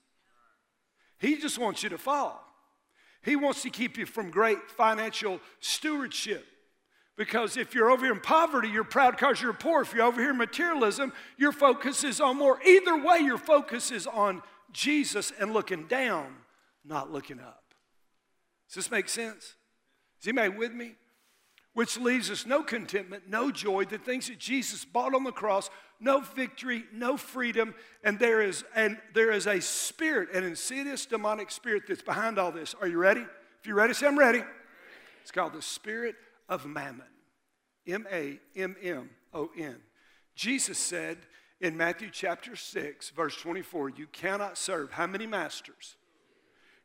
He 1.19 1.39
just 1.39 1.59
wants 1.59 1.83
you 1.83 1.89
to 1.89 1.99
fall. 1.99 2.41
He 3.25 3.35
wants 3.35 3.63
to 3.63 3.71
keep 3.71 3.99
you 3.99 4.07
from 4.07 4.31
great 4.31 4.71
financial 4.71 5.41
stewardship. 5.59 6.47
Because 7.17 7.57
if 7.57 7.75
you're 7.75 7.91
over 7.91 8.05
here 8.05 8.15
in 8.15 8.21
poverty, 8.21 8.69
you're 8.69 8.85
proud 8.85 9.17
because 9.17 9.43
you're 9.43 9.53
poor. 9.53 9.83
If 9.83 9.93
you're 9.93 10.07
over 10.07 10.21
here 10.21 10.31
in 10.31 10.37
materialism, 10.37 11.13
your 11.37 11.51
focus 11.51 12.05
is 12.05 12.21
on 12.21 12.37
more. 12.37 12.63
Either 12.63 12.97
way, 12.97 13.19
your 13.19 13.39
focus 13.39 13.91
is 13.91 14.07
on 14.07 14.41
Jesus 14.73 15.33
and 15.39 15.53
looking 15.53 15.87
down, 15.87 16.35
not 16.85 17.13
looking 17.13 17.41
up. 17.41 17.75
Does 18.69 18.75
this 18.75 18.91
make 18.91 19.09
sense? 19.09 19.55
Is 20.21 20.29
anybody 20.29 20.51
with 20.51 20.73
me? 20.73 20.95
Which 21.75 21.97
leaves 21.97 22.31
us 22.31 22.45
no 22.45 22.63
contentment, 22.63 23.29
no 23.29 23.51
joy, 23.51 23.85
the 23.85 23.99
things 23.99 24.29
that 24.29 24.39
Jesus 24.39 24.85
bought 24.85 25.15
on 25.15 25.23
the 25.23 25.33
cross, 25.33 25.71
no 26.01 26.21
victory, 26.21 26.85
no 26.93 27.17
freedom, 27.17 27.75
and 28.03 28.19
there 28.19 28.43
is 28.43 28.65
and 28.75 28.99
there 29.15 29.31
is 29.31 29.47
a 29.47 29.61
spirit, 29.61 30.33
an 30.35 30.45
insidious 30.45 31.07
demonic 31.07 31.51
spirit 31.51 31.85
that's 31.87 32.03
behind 32.03 32.39
all 32.39 32.51
this. 32.51 32.75
Are 32.81 32.89
you 32.89 32.99
ready? 32.99 33.25
If 33.61 33.67
you're 33.67 33.77
ready, 33.77 33.95
say 33.95 34.07
I'm 34.07 34.19
ready. 34.19 34.43
It's 35.23 35.31
called 35.31 35.53
the 35.53 35.63
spirit 35.63 36.17
of 36.49 36.67
mammon. 36.67 37.07
M 37.87 38.07
A 38.11 38.41
M 38.57 38.77
M 38.83 39.11
O 39.33 39.51
N. 39.57 39.77
Jesus 40.35 40.79
said 40.79 41.19
in 41.61 41.77
Matthew 41.77 42.11
chapter 42.13 42.55
6, 42.55 43.11
verse 43.11 43.37
24, 43.37 43.91
you 43.91 44.07
cannot 44.13 44.57
serve 44.57 44.93
how 44.93 45.07
many 45.07 45.27
masters? 45.27 45.97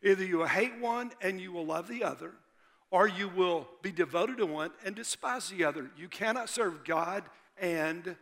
Either 0.02 0.26
you 0.26 0.40
will 0.40 0.48
hate 0.48 0.80
one 0.80 1.12
and 1.22 1.40
you 1.40 1.52
will 1.52 1.66
love 1.66 1.88
the 1.88 2.04
other, 2.04 2.32
or 2.92 3.08
you 3.08 3.30
will 3.30 3.68
be 3.82 3.92
devoted 3.92 4.38
to 4.38 4.46
one 4.46 4.72
and 4.86 4.96
despise 4.96 5.50
the 5.50 5.64
other. 5.64 5.92
You 5.98 6.08
cannot 6.08 6.50
serve 6.50 6.84
God 6.84 7.24
and 7.58 8.16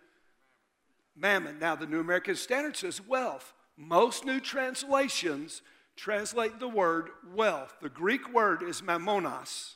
mammon. 1.15 1.59
Now, 1.59 1.75
the 1.75 1.87
New 1.87 1.99
American 1.99 2.35
Standard 2.35 2.75
says 2.75 3.05
wealth. 3.05 3.53
Most 3.77 4.25
new 4.25 4.39
translations 4.39 5.61
translate 5.95 6.59
the 6.59 6.67
word 6.67 7.09
wealth. 7.33 7.75
The 7.81 7.89
Greek 7.89 8.33
word 8.33 8.61
is 8.61 8.81
mammonas, 8.81 9.75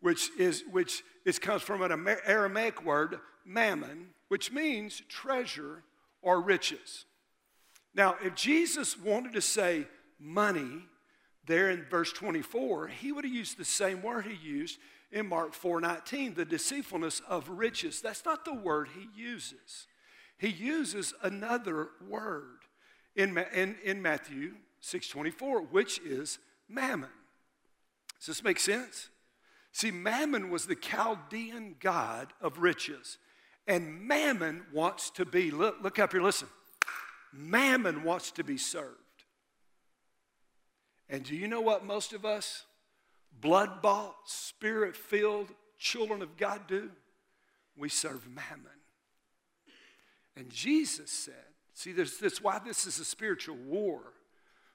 which, 0.00 0.30
is, 0.38 0.64
which 0.70 1.02
is, 1.24 1.38
comes 1.38 1.62
from 1.62 1.82
an 1.82 2.06
Aramaic 2.26 2.84
word, 2.84 3.18
mammon, 3.44 4.08
which 4.28 4.52
means 4.52 5.02
treasure 5.08 5.82
or 6.22 6.40
riches. 6.40 7.04
Now, 7.94 8.16
if 8.22 8.34
Jesus 8.34 8.98
wanted 8.98 9.32
to 9.32 9.40
say 9.40 9.86
money, 10.20 10.84
there 11.46 11.70
in 11.70 11.84
verse 11.84 12.12
24, 12.12 12.88
he 12.88 13.10
would 13.10 13.24
have 13.24 13.32
used 13.32 13.58
the 13.58 13.64
same 13.64 14.02
word 14.02 14.26
he 14.26 14.34
used 14.34 14.78
in 15.10 15.26
Mark 15.26 15.54
4:19, 15.54 16.34
the 16.34 16.44
deceitfulness 16.44 17.20
of 17.20 17.48
riches. 17.48 18.02
That's 18.02 18.24
not 18.24 18.44
the 18.44 18.54
word 18.54 18.88
he 18.88 19.08
uses. 19.14 19.86
He 20.36 20.48
uses 20.48 21.14
another 21.22 21.88
word 22.06 22.60
in, 23.16 23.36
in, 23.54 23.76
in 23.82 24.02
Matthew 24.02 24.56
6:24, 24.82 25.70
which 25.70 25.98
is 26.00 26.38
mammon. 26.68 27.10
Does 28.18 28.26
this 28.26 28.44
make 28.44 28.60
sense? 28.60 29.08
See, 29.72 29.90
Mammon 29.90 30.50
was 30.50 30.66
the 30.66 30.74
Chaldean 30.74 31.76
god 31.78 32.32
of 32.40 32.58
riches. 32.58 33.18
And 33.68 34.08
Mammon 34.08 34.62
wants 34.72 35.10
to 35.10 35.26
be, 35.26 35.50
look, 35.50 35.76
look 35.82 35.98
up 35.98 36.12
here, 36.12 36.22
listen. 36.22 36.48
Mammon 37.32 38.02
wants 38.02 38.30
to 38.32 38.42
be 38.42 38.56
served. 38.56 38.96
And 41.10 41.22
do 41.22 41.36
you 41.36 41.46
know 41.46 41.60
what 41.60 41.84
most 41.84 42.14
of 42.14 42.24
us, 42.24 42.64
blood 43.40 43.82
bought, 43.82 44.16
spirit 44.24 44.96
filled 44.96 45.48
children 45.78 46.22
of 46.22 46.38
God, 46.38 46.62
do? 46.66 46.90
We 47.76 47.90
serve 47.90 48.26
Mammon. 48.26 48.72
And 50.34 50.48
Jesus 50.50 51.10
said, 51.10 51.34
see, 51.74 51.92
there's 51.92 52.18
this 52.18 52.42
why 52.42 52.58
this 52.64 52.86
is 52.86 52.98
a 52.98 53.04
spiritual 53.04 53.56
war 53.56 54.00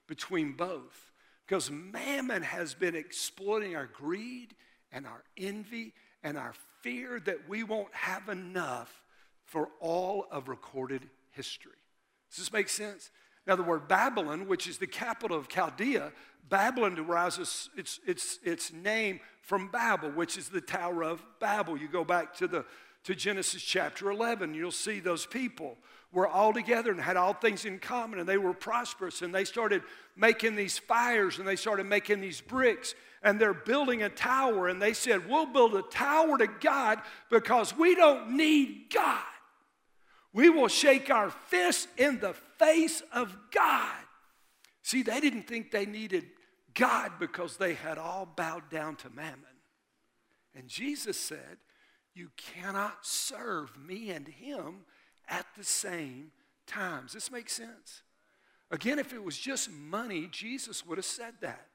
between 0.08 0.54
both. 0.54 1.12
Because 1.48 1.72
Mammon 1.72 2.44
has 2.44 2.76
been 2.76 2.96
exploiting 2.96 3.76
our 3.76 3.88
greed 3.88 4.54
and 4.92 5.08
our 5.08 5.24
envy 5.36 5.94
and 6.24 6.38
our 6.38 6.54
fear 6.84 7.20
that 7.22 7.50
we 7.50 7.64
won't 7.64 7.94
have 7.94 8.30
enough 8.30 9.02
for 9.46 9.70
all 9.80 10.28
of 10.30 10.48
recorded 10.48 11.02
history. 11.32 11.72
Does 12.30 12.40
this 12.40 12.54
make 12.54 12.70
sense? 12.70 13.10
Now, 13.48 13.56
the 13.56 13.64
word 13.64 13.88
Babylon, 13.88 14.48
which 14.48 14.68
is 14.68 14.78
the 14.78 14.88
capital 14.88 15.36
of 15.36 15.48
Chaldea, 15.48 16.12
Babylon 16.48 16.96
derives 16.96 17.40
its, 17.40 17.98
its, 18.06 18.40
its 18.44 18.72
name 18.72 19.20
from 19.42 19.70
Babel, 19.70 20.12
which 20.12 20.38
is 20.38 20.50
the 20.50 20.62
Tower 20.62 21.04
of 21.04 21.24
Babel. 21.40 21.78
You 21.78 21.88
go 21.88 22.04
back 22.04 22.34
to, 22.36 22.48
the, 22.48 22.66
to 23.06 23.16
Genesis 23.16 23.62
chapter 23.62 24.12
11, 24.12 24.54
you'll 24.54 24.72
see 24.72 25.00
those 25.00 25.26
people 25.26 25.78
were 26.14 26.28
all 26.28 26.54
together 26.54 26.92
and 26.92 27.02
had 27.02 27.18
all 27.18 27.34
things 27.34 27.66
in 27.66 27.80
common, 27.80 28.20
and 28.20 28.30
they 28.30 28.38
were 28.38 28.54
prosperous, 28.54 29.22
and 29.22 29.34
they 29.34 29.44
started 29.44 29.82
making 30.16 30.56
these 30.56 30.78
fires, 30.78 31.40
and 31.40 31.48
they 31.48 31.56
started 31.56 31.86
making 31.86 32.22
these 32.22 32.40
bricks, 32.40 32.94
and 33.24 33.40
they're 33.40 33.54
building 33.54 34.04
a 34.04 34.10
tower, 34.10 34.68
and 34.68 34.82
they 34.82 34.94
said, 34.94 35.30
We'll 35.30 35.46
build 35.46 35.76
a 35.76 35.82
tower 35.82 36.38
to 36.38 36.48
God 36.48 37.00
because 37.30 37.76
we 37.76 37.96
don't 37.96 38.36
need 38.36 38.88
God. 38.94 39.24
We 40.34 40.50
will 40.50 40.68
shake 40.68 41.10
our 41.10 41.30
fists 41.30 41.88
in 41.98 42.20
the 42.20 42.34
face 42.58 43.02
of 43.14 43.36
God. 43.52 43.92
See, 44.82 45.04
they 45.04 45.20
didn't 45.20 45.48
think 45.48 45.72
they 45.72 45.86
needed 45.86 46.26
God 46.74 47.14
because 47.20 47.58
they 47.58 47.76
had 47.76 47.98
all 47.98 48.26
bowed 48.26 48.70
down 48.70 48.96
to 48.98 49.10
mammon. 49.10 49.38
And 50.56 50.68
Jesus 50.68 51.18
said, 51.18 51.58
You 52.14 52.30
cannot 52.36 53.06
serve 53.06 53.78
me 53.78 54.10
and 54.10 54.28
him 54.28 54.86
at 55.30 55.46
the 55.58 55.64
same 55.64 56.32
time. 56.68 57.04
Does 57.04 57.14
this 57.14 57.32
make 57.32 57.50
sense? 57.50 58.02
Again, 58.70 59.00
if 59.00 59.14
it 59.14 59.24
was 59.24 59.38
just 59.38 59.72
money, 59.72 60.28
Jesus 60.32 60.86
would 60.86 60.98
have 60.98 61.06
said 61.06 61.36
that. 61.42 61.68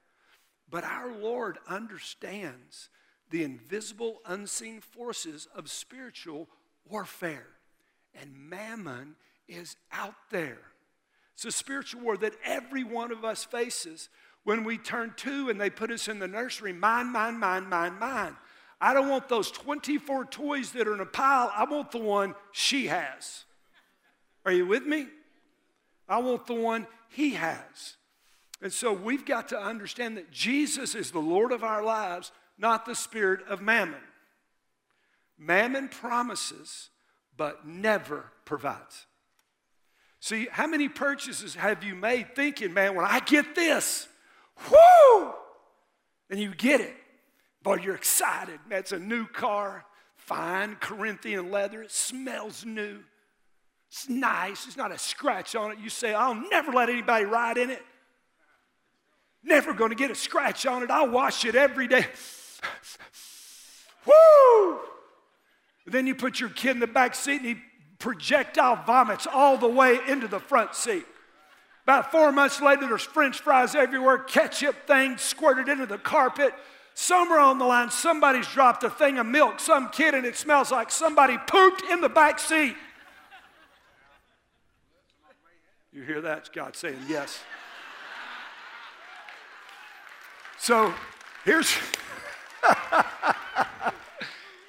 But 0.71 0.85
our 0.85 1.13
Lord 1.13 1.59
understands 1.67 2.91
the 3.31 3.45
invisible, 3.45 4.21
unseen 4.27 4.81
forces 4.81 5.49
of 5.55 5.71
spiritual 5.71 6.49
warfare 6.89 7.47
and 8.21 8.35
mammon 8.35 9.17
is 9.47 9.77
out 9.93 10.15
there. 10.31 10.59
It's 11.35 11.45
a 11.45 11.53
spiritual 11.53 12.03
war 12.03 12.17
that 12.19 12.35
every 12.45 12.85
one 12.85 13.13
of 13.13 13.25
us 13.25 13.45
faces 13.45 14.09
when 14.45 14.65
we 14.65 14.79
turn 14.79 15.15
two 15.17 15.51
and 15.51 15.61
they 15.61 15.71
put 15.71 15.91
us 15.91 16.09
in 16.09 16.19
the 16.19 16.29
nursery 16.29 16.73
mine, 16.73 17.13
mine, 17.13 17.39
mine, 17.39 17.69
mine, 17.69 17.99
mine. 17.99 18.37
I 18.81 18.95
don't 18.95 19.09
want 19.09 19.29
those 19.29 19.51
24 19.51 20.27
toys 20.27 20.73
that 20.73 20.87
are 20.87 20.95
in 20.95 21.01
a 21.01 21.07
pile. 21.07 21.53
I 21.55 21.65
want 21.65 21.91
the 21.91 21.99
one 21.99 22.35
she 22.53 22.87
has. 22.87 23.45
Are 24.45 24.53
you 24.53 24.67
with 24.67 24.87
me? 24.87 25.07
I 26.09 26.19
want 26.19 26.47
the 26.47 26.55
one 26.55 26.87
he 27.09 27.31
has. 27.31 27.97
And 28.61 28.73
so 28.73 28.93
we've 28.93 29.25
got 29.25 29.49
to 29.49 29.61
understand 29.61 30.17
that 30.17 30.31
Jesus 30.31 30.95
is 30.95 31.11
the 31.11 31.21
Lord 31.21 31.53
of 31.53 31.63
our 31.63 31.83
lives, 31.83 32.33
not 32.59 32.87
the 32.87 32.95
spirit 32.95 33.41
of 33.49 33.61
mammon. 33.61 34.01
Mammon 35.39 35.89
promises 35.89 36.91
but 37.37 37.67
never 37.67 38.33
provides. 38.45 39.07
See, 40.21 40.49
how 40.51 40.67
many 40.67 40.89
purchases 40.89 41.55
have 41.55 41.85
you 41.85 41.95
made 41.95 42.35
thinking, 42.35 42.75
man, 42.75 42.97
when 42.97 43.07
I 43.07 43.21
get 43.21 43.55
this, 43.55 44.09
whoo, 44.69 45.33
and 46.31 46.41
you 46.41 46.55
get 46.55 46.81
it. 46.81 46.95
Boy, 47.63 47.77
you're 47.77 47.95
excited. 47.95 48.59
That's 48.69 48.93
a 48.93 48.99
new 48.99 49.27
car, 49.27 49.85
fine 50.17 50.77
Corinthian 50.77 51.51
leather, 51.51 51.83
it 51.83 51.93
smells 51.93 52.65
new. 52.65 52.99
It's 53.91 54.09
nice, 54.09 54.67
it's 54.67 54.77
not 54.77 54.93
a 54.93 54.99
scratch 54.99 55.55
on 55.55 55.73
it. 55.73 55.79
You 55.79 55.89
say, 55.89 56.13
I'll 56.13 56.35
never 56.35 56.73
let 56.73 56.91
anybody 56.91 57.25
ride 57.25 57.57
in 57.57 57.71
it. 57.71 57.83
Never 59.43 59.73
gonna 59.73 59.95
get 59.95 60.11
a 60.11 60.15
scratch 60.15 60.67
on 60.67 60.83
it. 60.83 60.91
I'll 60.91 61.11
wash 61.11 61.45
it 61.45 61.55
every 61.55 61.87
day. 61.87 62.07
Woo! 64.07 64.81
Then 65.87 66.07
you 66.07 66.15
put 66.15 66.41
your 66.41 66.51
kid 66.51 66.73
in 66.73 66.81
the 66.81 66.87
back 66.87 67.15
seat 67.15 67.37
and 67.37 67.47
he 67.47 67.57
projectile 67.99 68.77
vomits 68.85 69.27
all 69.27 69.57
the 69.57 69.69
way 69.69 69.99
into 70.07 70.29
the 70.29 70.41
front 70.41 70.75
seat. 70.75 71.07
About 71.85 72.11
four 72.11 72.33
months 72.33 72.61
later, 72.61 72.87
there's 72.87 73.03
french 73.03 73.41
fries 73.41 73.75
everywhere, 73.75 74.19
ketchup 74.19 74.87
things 74.87 75.23
squirted 75.23 75.69
into 75.69 75.87
the 75.87 75.99
carpet. 75.99 76.53
Somewhere 76.93 77.39
on 77.39 77.59
the 77.59 77.65
line, 77.65 77.91
somebody's 77.91 78.47
dropped 78.49 78.85
a 78.85 78.91
thing 78.91 79.19
of 79.19 79.27
milk, 79.27 79.61
some 79.61 79.89
kid, 79.89 80.15
and 80.15 80.27
it 80.27 80.37
smells 80.37 80.71
like 80.71 80.91
somebody 80.91 81.39
pooped 81.47 81.83
in 81.91 82.01
the 82.01 82.09
back 82.09 82.39
seat. 82.39 82.77
You 85.93 86.03
hear 86.03 86.21
that? 86.21 86.51
God 86.53 86.77
saying 86.77 86.99
yes. 87.09 87.41
So 90.59 90.93
here's. 91.45 91.77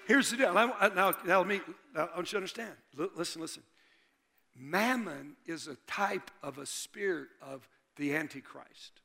Here's 0.08 0.32
the 0.32 0.38
deal. 0.38 0.54
Now, 0.56 0.73
now, 0.95 1.13
now 1.23 1.38
let 1.38 1.47
me, 1.47 1.62
now, 1.93 2.10
I 2.12 2.15
want 2.15 2.32
you 2.32 2.32
to 2.32 2.38
understand. 2.38 2.71
L- 2.99 3.12
listen, 3.15 3.43
listen. 3.43 3.62
Mammon 4.58 5.36
is 5.45 5.67
a 5.67 5.75
type 5.86 6.32
of 6.41 6.58
a 6.58 6.65
spirit 6.65 7.28
of 7.43 7.69
the 7.95 8.15
Antichrist. 8.15 9.02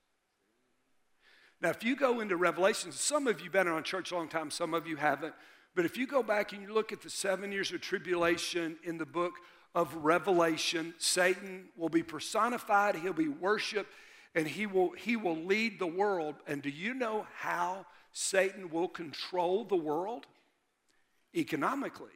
Now, 1.60 1.68
if 1.68 1.84
you 1.84 1.94
go 1.94 2.20
into 2.20 2.36
Revelation, 2.36 2.90
some 2.90 3.26
of 3.26 3.40
you 3.40 3.44
have 3.44 3.52
been 3.52 3.68
on 3.68 3.82
church 3.82 4.12
a 4.12 4.16
long 4.16 4.28
time, 4.28 4.50
some 4.50 4.72
of 4.72 4.86
you 4.86 4.96
haven't. 4.96 5.34
But 5.74 5.84
if 5.84 5.98
you 5.98 6.06
go 6.06 6.22
back 6.22 6.54
and 6.54 6.62
you 6.62 6.72
look 6.72 6.90
at 6.90 7.02
the 7.02 7.10
seven 7.10 7.52
years 7.52 7.70
of 7.70 7.82
tribulation 7.82 8.78
in 8.82 8.96
the 8.96 9.04
book 9.04 9.34
of 9.74 9.94
Revelation, 9.96 10.94
Satan 10.96 11.66
will 11.76 11.90
be 11.90 12.02
personified, 12.02 12.96
he'll 12.96 13.12
be 13.12 13.28
worshiped, 13.28 13.90
and 14.34 14.46
he 14.46 14.66
will, 14.66 14.90
he 14.92 15.16
will 15.16 15.36
lead 15.36 15.78
the 15.78 15.86
world. 15.86 16.34
And 16.46 16.62
do 16.62 16.70
you 16.70 16.94
know 16.94 17.26
how 17.36 17.86
Satan 18.12 18.70
will 18.70 18.88
control 18.88 19.64
the 19.64 19.76
world? 19.76 20.26
economically. 21.36 22.12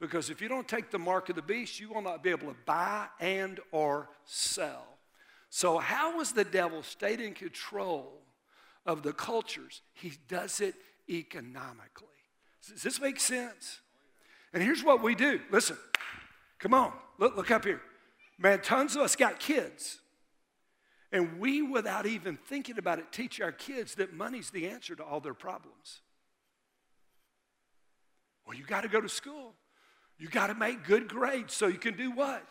Because 0.00 0.30
if 0.30 0.40
you 0.40 0.48
don't 0.48 0.68
take 0.68 0.90
the 0.90 0.98
mark 0.98 1.28
of 1.28 1.36
the 1.36 1.42
beast, 1.42 1.80
you 1.80 1.92
will 1.92 2.02
not 2.02 2.22
be 2.22 2.30
able 2.30 2.48
to 2.48 2.56
buy 2.66 3.06
and 3.20 3.60
or 3.70 4.08
sell. 4.24 4.86
So 5.50 5.78
how 5.78 6.20
is 6.20 6.32
the 6.32 6.44
devil 6.44 6.82
stayed 6.82 7.20
in 7.20 7.32
control 7.32 8.20
of 8.84 9.02
the 9.02 9.12
cultures? 9.12 9.82
He 9.92 10.12
does 10.28 10.60
it 10.60 10.74
economically. 11.08 12.08
Does 12.68 12.82
this 12.82 13.00
make 13.00 13.20
sense? 13.20 13.80
And 14.52 14.62
here's 14.62 14.82
what 14.82 15.02
we 15.02 15.14
do. 15.14 15.40
Listen, 15.50 15.76
come 16.58 16.74
on, 16.74 16.92
look, 17.18 17.36
look 17.36 17.50
up 17.50 17.64
here. 17.64 17.80
Man, 18.38 18.60
tons 18.60 18.96
of 18.96 19.02
us 19.02 19.14
got 19.14 19.38
kids. 19.38 20.00
And 21.14 21.38
we, 21.38 21.62
without 21.62 22.06
even 22.06 22.36
thinking 22.36 22.76
about 22.76 22.98
it, 22.98 23.12
teach 23.12 23.40
our 23.40 23.52
kids 23.52 23.94
that 23.94 24.12
money's 24.12 24.50
the 24.50 24.66
answer 24.66 24.96
to 24.96 25.04
all 25.04 25.20
their 25.20 25.32
problems. 25.32 26.00
Well, 28.44 28.58
you 28.58 28.64
got 28.64 28.80
to 28.80 28.88
go 28.88 29.00
to 29.00 29.08
school. 29.08 29.54
You 30.18 30.28
got 30.28 30.48
to 30.48 30.54
make 30.54 30.82
good 30.82 31.06
grades 31.06 31.54
so 31.54 31.68
you 31.68 31.78
can 31.78 31.96
do 31.96 32.10
what? 32.10 32.44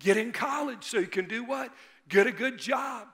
Get 0.00 0.16
in 0.16 0.32
college 0.32 0.82
so 0.82 0.98
you 0.98 1.06
can 1.06 1.28
do 1.28 1.44
what? 1.44 1.72
Get 2.08 2.26
a 2.26 2.32
good 2.32 2.58
job. 2.58 3.06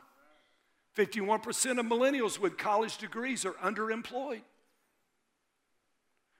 51% 0.96 1.78
of 1.78 1.84
millennials 1.84 2.38
with 2.38 2.56
college 2.56 2.96
degrees 2.96 3.44
are 3.44 3.52
underemployed. 3.62 4.40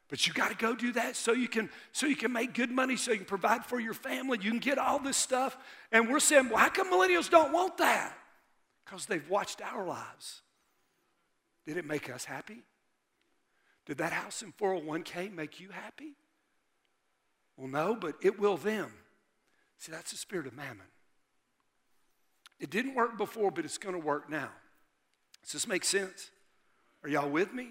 But 0.08 0.26
you 0.26 0.32
got 0.32 0.48
to 0.48 0.56
go 0.56 0.74
do 0.74 0.92
that 0.92 1.16
so 1.16 1.32
you 1.32 1.48
can 1.48 1.68
so 1.92 2.06
you 2.06 2.16
can 2.16 2.32
make 2.32 2.54
good 2.54 2.70
money, 2.70 2.96
so 2.96 3.10
you 3.10 3.18
can 3.18 3.26
provide 3.26 3.66
for 3.66 3.78
your 3.78 3.92
family. 3.92 4.38
You 4.40 4.50
can 4.50 4.58
get 4.58 4.78
all 4.78 4.98
this 4.98 5.18
stuff. 5.18 5.54
And 5.92 6.08
we're 6.08 6.18
saying, 6.18 6.48
well, 6.48 6.56
how 6.56 6.70
come 6.70 6.90
millennials 6.90 7.28
don't 7.28 7.52
want 7.52 7.76
that? 7.76 8.17
Because 8.88 9.06
they've 9.06 9.28
watched 9.28 9.60
our 9.60 9.86
lives. 9.86 10.40
Did 11.66 11.76
it 11.76 11.84
make 11.84 12.08
us 12.08 12.24
happy? 12.24 12.62
Did 13.84 13.98
that 13.98 14.12
house 14.12 14.42
in 14.42 14.52
401k 14.52 15.32
make 15.32 15.60
you 15.60 15.68
happy? 15.70 16.14
Well, 17.56 17.68
no, 17.68 17.94
but 17.94 18.14
it 18.22 18.38
will 18.38 18.56
them. 18.56 18.92
See, 19.78 19.92
that's 19.92 20.10
the 20.10 20.16
spirit 20.16 20.46
of 20.46 20.54
mammon. 20.54 20.86
It 22.58 22.70
didn't 22.70 22.94
work 22.94 23.18
before, 23.18 23.50
but 23.50 23.64
it's 23.64 23.78
going 23.78 23.94
to 23.94 24.00
work 24.00 24.30
now. 24.30 24.50
Does 25.42 25.52
this 25.52 25.68
make 25.68 25.84
sense? 25.84 26.30
Are 27.02 27.08
y'all 27.08 27.28
with 27.28 27.52
me? 27.52 27.70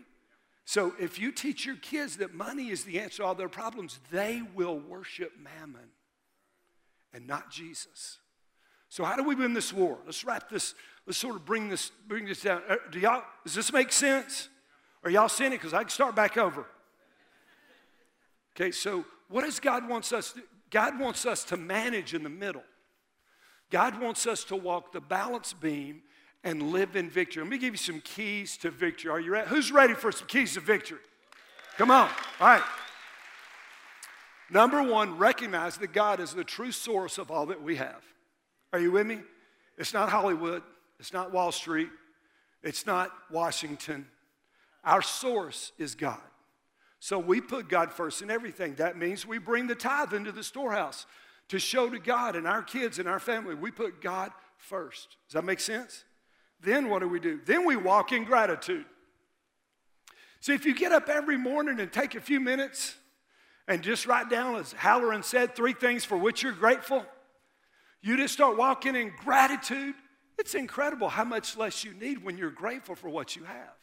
So, 0.66 0.94
if 1.00 1.18
you 1.18 1.32
teach 1.32 1.66
your 1.66 1.78
kids 1.78 2.18
that 2.18 2.34
money 2.34 2.70
is 2.70 2.84
the 2.84 3.00
answer 3.00 3.18
to 3.18 3.26
all 3.26 3.36
their 3.36 3.50
problems, 3.50 4.00
they 4.12 4.42
will 4.54 4.78
worship 4.78 5.32
mammon 5.40 5.90
and 7.14 7.26
not 7.26 7.50
Jesus. 7.50 8.20
So, 8.90 9.04
how 9.04 9.16
do 9.16 9.24
we 9.24 9.36
win 9.36 9.54
this 9.54 9.74
war? 9.74 9.98
Let's 10.06 10.24
wrap 10.24 10.50
this, 10.50 10.76
let's 11.08 11.18
sort 11.18 11.36
of 11.36 11.46
bring 11.46 11.70
this, 11.70 11.92
bring 12.08 12.26
this 12.26 12.42
down. 12.42 12.62
Uh, 12.70 12.76
do 12.92 13.00
y'all, 13.00 13.24
does 13.44 13.56
this 13.56 13.74
make 13.74 13.92
sense? 13.92 14.50
Are 15.04 15.10
y'all 15.10 15.30
seeing 15.30 15.54
it? 15.54 15.56
Because 15.56 15.74
I 15.74 15.82
can 15.82 15.90
start 15.90 16.16
back 16.16 16.38
over. 16.38 16.66
Okay, 18.56 18.72
so 18.72 19.06
what 19.30 19.46
does 19.46 19.60
God 19.60 19.88
wants 19.88 20.12
us 20.12 20.34
to, 20.34 20.42
God 20.70 21.00
wants 21.00 21.26
us 21.26 21.44
to 21.46 21.58
manage 21.58 22.14
in 22.14 22.24
the 22.24 22.30
middle. 22.30 22.64
God 23.70 24.00
wants 24.02 24.28
us 24.28 24.44
to 24.46 24.56
walk 24.56 24.92
the 24.92 25.02
balance 25.02 25.54
beam 25.54 26.02
and 26.44 26.72
live 26.72 26.96
in 26.96 27.10
victory. 27.10 27.44
Let 27.44 27.52
me 27.52 27.58
give 27.58 27.74
you 27.74 27.78
some 27.78 28.02
keys 28.02 28.58
to 28.58 28.70
victory. 28.72 29.12
Are 29.12 29.20
you 29.20 29.32
ready? 29.32 29.50
Who's 29.50 29.72
ready 29.72 29.94
for 29.94 30.12
some 30.12 30.28
keys 30.28 30.54
to 30.54 30.60
victory? 30.60 31.00
Come 31.78 31.92
on. 31.92 32.10
All 32.40 32.48
right. 32.48 32.64
Number 34.50 34.82
one, 34.82 35.18
recognize 35.18 35.78
that 35.78 35.92
God 35.92 36.20
is 36.20 36.34
the 36.34 36.44
true 36.44 36.72
source 36.72 37.18
of 37.18 37.30
all 37.30 37.48
that 37.48 37.62
we 37.62 37.76
have. 37.76 38.02
Are 38.72 38.80
you 38.80 38.92
with 38.92 39.06
me? 39.06 39.20
It's 39.78 39.94
not 39.94 40.10
Hollywood, 40.10 40.64
it's 41.00 41.14
not 41.14 41.32
Wall 41.32 41.52
Street, 41.52 41.90
it's 42.64 42.86
not 42.86 43.12
Washington. 43.32 44.08
Our 44.84 45.02
source 45.02 45.72
is 45.78 45.96
God. 45.96 46.20
So 47.00 47.20
we 47.20 47.42
put 47.42 47.70
God 47.70 47.92
first 47.92 48.22
in 48.22 48.32
everything. 48.32 48.76
That 48.76 48.98
means 48.98 49.26
we 49.26 49.38
bring 49.38 49.68
the 49.68 49.76
tithe 49.76 50.14
into 50.14 50.32
the 50.32 50.44
storehouse 50.44 51.06
to 51.50 51.60
show 51.60 51.90
to 51.90 52.00
God 52.00 52.36
and 52.36 52.48
our 52.48 52.62
kids 52.62 53.00
and 53.00 53.08
our 53.08 53.20
family. 53.20 53.56
We 53.56 53.72
put 53.72 54.02
God 54.02 54.32
first. 54.58 55.18
Does 55.28 55.34
that 55.34 55.46
make 55.46 55.60
sense? 55.60 56.04
Then 56.62 56.90
what 56.90 57.00
do 57.00 57.08
we 57.08 57.20
do? 57.20 57.40
Then 57.46 57.66
we 57.66 57.76
walk 57.76 58.12
in 58.12 58.24
gratitude. 58.24 58.86
See, 60.40 60.54
if 60.54 60.66
you 60.66 60.74
get 60.74 60.92
up 60.92 61.10
every 61.10 61.38
morning 61.38 61.80
and 61.80 61.92
take 61.92 62.16
a 62.16 62.22
few 62.22 62.40
minutes 62.40 62.96
and 63.68 63.82
just 63.82 64.08
write 64.08 64.30
down, 64.30 64.56
as 64.56 64.72
Halloran 64.72 65.24
said, 65.24 65.56
three 65.56 65.74
things 65.74 66.06
for 66.06 66.18
which 66.18 66.42
you're 66.42 66.54
grateful, 66.54 67.06
you 68.02 68.18
just 68.18 68.34
start 68.34 68.58
walking 68.58 68.96
in 68.96 69.12
gratitude. 69.24 69.96
It's 70.38 70.56
incredible 70.56 71.10
how 71.10 71.24
much 71.24 71.58
less 71.58 71.84
you 71.84 71.94
need 71.94 72.24
when 72.24 72.38
you're 72.38 72.52
grateful 72.52 72.96
for 72.96 73.10
what 73.10 73.36
you 73.36 73.44
have. 73.44 73.74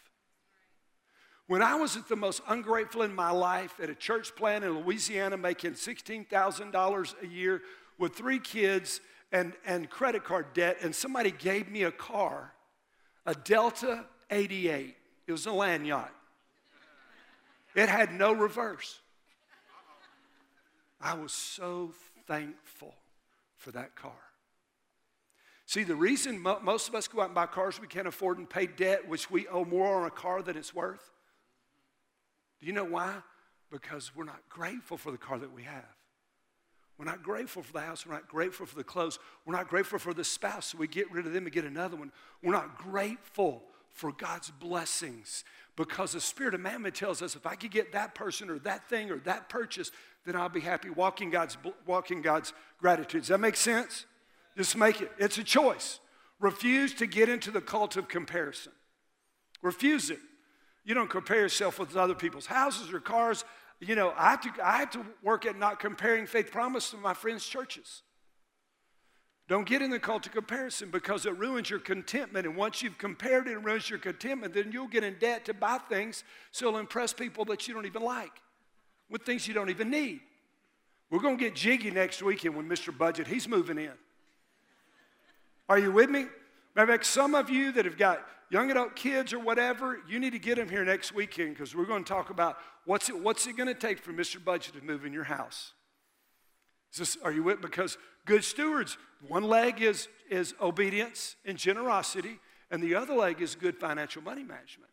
When 1.47 1.63
I 1.63 1.75
was 1.75 1.97
at 1.97 2.09
the 2.09 2.17
most 2.17 2.41
ungrateful 2.49 3.03
in 3.03 3.15
my 3.15 3.31
life 3.31 3.79
at 3.83 3.91
a 3.91 3.95
church 3.95 4.35
plant 4.35 4.65
in 4.65 4.79
Louisiana, 4.79 5.37
making 5.37 5.73
$16,000 5.73 7.23
a 7.23 7.27
year 7.27 7.63
with 7.99 8.15
three 8.15 8.39
kids 8.39 9.01
and, 9.31 9.53
and 9.67 9.91
credit 9.91 10.25
card 10.25 10.47
debt, 10.55 10.79
and 10.81 10.95
somebody 10.95 11.31
gave 11.31 11.69
me 11.69 11.83
a 11.83 11.91
car, 11.91 12.55
a 13.27 13.35
Delta 13.35 14.07
88. 14.31 14.97
It 15.27 15.33
was 15.33 15.47
a 15.47 15.53
land 15.53 15.87
yacht. 15.87 16.15
It 17.75 17.89
had 17.89 18.13
no 18.13 18.33
reverse. 18.33 19.01
I 21.01 21.15
was 21.15 21.33
so 21.33 21.93
thankful 22.27 22.95
for 23.57 23.73
that 23.73 23.95
car. 23.95 24.13
See, 25.75 25.83
the 25.83 25.97
reason 25.97 26.39
mo- 26.39 26.61
most 26.63 26.87
of 26.87 26.95
us 26.95 27.09
go 27.09 27.21
out 27.21 27.25
and 27.25 27.35
buy 27.35 27.47
cars 27.47 27.81
we 27.81 27.89
can't 27.89 28.07
afford 28.07 28.39
and 28.39 28.49
pay 28.49 28.67
debt, 28.67 29.09
which 29.09 29.29
we 29.29 29.49
owe 29.49 29.65
more 29.65 30.01
on 30.01 30.07
a 30.07 30.11
car 30.11 30.41
than 30.41 30.57
it's 30.57 30.73
worth, 30.73 31.11
do 32.61 32.69
you 32.69 32.73
know 32.73 32.85
why? 32.85 33.13
Because 33.73 34.15
we're 34.15 34.23
not 34.23 34.39
grateful 34.49 34.97
for 34.97 35.11
the 35.11 35.19
car 35.19 35.37
that 35.37 35.53
we 35.53 35.65
have. 35.65 35.97
We're 36.97 37.07
not 37.07 37.25
grateful 37.25 37.65
for 37.65 37.73
the 37.73 37.81
house. 37.81 38.07
We're 38.07 38.15
not 38.15 38.29
grateful 38.29 38.67
for 38.67 38.77
the 38.77 38.85
clothes. 38.85 39.19
We're 39.45 39.57
not 39.57 39.67
grateful 39.67 39.99
for 39.99 40.15
the 40.15 40.23
spouse, 40.23 40.67
so 40.67 40.79
we 40.79 40.87
get 40.87 41.11
rid 41.11 41.27
of 41.27 41.33
them 41.33 41.43
and 41.43 41.53
get 41.53 41.65
another 41.65 41.97
one. 41.97 42.13
We're 42.41 42.53
not 42.53 42.79
grateful 42.79 43.65
for 43.91 44.13
God's 44.13 44.53
blessings 44.53 45.43
because 45.75 46.13
the 46.13 46.21
spirit 46.21 46.55
of 46.55 46.61
mammon 46.61 46.93
tells 46.93 47.21
us 47.21 47.35
if 47.35 47.47
I 47.47 47.57
could 47.57 47.73
get 47.73 47.91
that 47.91 48.15
person 48.15 48.49
or 48.49 48.61
that 48.61 48.89
thing 48.89 49.11
or 49.11 49.19
that 49.25 49.49
purchase, 49.49 49.91
then 50.25 50.37
I'll 50.37 50.49
be 50.49 50.61
happy. 50.61 50.91
Walking 50.91 51.31
God's, 51.31 51.59
walking 51.85 52.23
God's 52.23 52.53
gratitude. 52.79 53.23
Does 53.23 53.29
that 53.31 53.41
make 53.41 53.57
sense? 53.57 54.07
Just 54.57 54.77
make 54.77 55.01
it. 55.01 55.11
It's 55.19 55.39
a 55.39 55.45
choice. 55.45 56.01
Refuse 56.41 56.95
to 56.95 57.07
get 57.07 57.29
into 57.29 57.51
the 57.51 57.61
cult 57.61 57.97
of 57.97 58.09
comparison. 58.09 58.73
Refuse 59.63 60.11
it. 60.11 60.21
You 60.85 60.95
don't 60.95 61.11
compare 61.11 61.41
yourself 61.41 61.79
with 61.79 61.97
other 61.97 62.15
people's 62.15 62.47
houses 62.47 62.93
or 62.93 63.01
cars. 63.01 63.45
You 63.81 63.95
know, 63.95 64.13
I 64.17 64.31
had 64.31 64.43
to, 64.43 64.51
I 64.63 64.85
to 64.87 65.05
work 65.23 65.47
at 65.47 65.59
not 65.59 65.81
comparing 65.81 66.27
faith 66.27 66.51
promise 66.51 66.91
to 66.91 66.97
my 66.99 67.15
friends' 67.15 67.47
churches. 67.47 68.03
Don't 69.47 69.67
get 69.67 69.83
in 69.83 69.91
the 69.91 69.99
cult 69.99 70.27
of 70.27 70.33
comparison 70.33 70.91
because 70.91 71.27
it 71.27 71.37
ruins 71.37 71.69
your 71.69 71.79
contentment. 71.79 72.47
And 72.47 72.57
once 72.57 72.83
you've 72.83 72.97
compared 72.97 73.47
it 73.47 73.57
and 73.57 73.65
ruins 73.65 73.91
your 73.91 73.99
contentment, 73.99 74.55
then 74.55 74.73
you'll 74.73 74.89
get 74.89 75.05
in 75.05 75.17
debt 75.19 75.45
to 75.47 75.55
buy 75.55 75.79
things 75.89 76.25
so 76.51 76.69
it'll 76.69 76.81
impress 76.81 77.13
people 77.13 77.45
that 77.47 77.69
you 77.69 77.75
don't 77.75 77.85
even 77.85 78.03
like 78.03 78.33
with 79.11 79.23
things 79.23 79.47
you 79.47 79.53
don't 79.53 79.69
even 79.69 79.91
need. 79.91 80.21
We're 81.11 81.21
going 81.21 81.37
to 81.37 81.45
get 81.45 81.55
jiggy 81.55 81.91
next 81.91 82.23
weekend 82.23 82.57
when 82.57 82.69
Mr. 82.69 82.97
Budget, 82.97 83.27
he's 83.27 83.47
moving 83.47 83.79
in. 83.79 83.93
Are 85.69 85.79
you 85.79 85.93
with 85.93 86.11
me? 86.11 86.27
Maybe 86.77 86.93
some 87.03 87.35
of 87.35 87.51
you 87.51 87.73
that 87.73 87.85
have 87.85 87.97
got 87.97 88.27
young 88.51 88.71
adult 88.71 88.97
kids 88.97 89.33
or 89.33 89.39
whatever, 89.39 90.01
you 90.09 90.19
need 90.19 90.33
to 90.33 90.39
get 90.39 90.57
them 90.57 90.69
here 90.69 90.85
next 90.85 91.15
weekend 91.15 91.55
because 91.55 91.75
we're 91.75 91.87
going 91.87 92.05
to 92.05 92.09
talk 92.09 92.31
about 92.31 92.59
what's 92.85 93.09
it, 93.09 93.19
what's 93.19 93.47
it 93.47 93.57
going 93.57 93.69
to 93.69 93.75
take 93.75 93.99
for 93.99 94.13
Mr. 94.13 94.43
Budget 94.43 94.75
to 94.75 94.83
move 94.83 95.05
in 95.05 95.13
your 95.13 95.25
house. 95.25 95.73
Is 96.93 96.99
this, 96.99 97.19
are 97.25 97.33
you 97.33 97.43
with? 97.43 97.61
Because 97.61 97.99
good 98.27 98.45
stewards, 98.45 98.97
one 99.27 99.45
leg 99.45 99.83
is, 99.83 100.09
is 100.31 100.55
obedience 100.61 101.37
and 101.45 101.59
generosity, 101.59 102.39
and 102.71 102.83
the 102.83 102.95
other 102.95 103.15
leg 103.15 103.41
is 103.41 103.55
good 103.55 103.77
financial 103.77 104.23
money 104.23 104.45
management. 104.45 104.91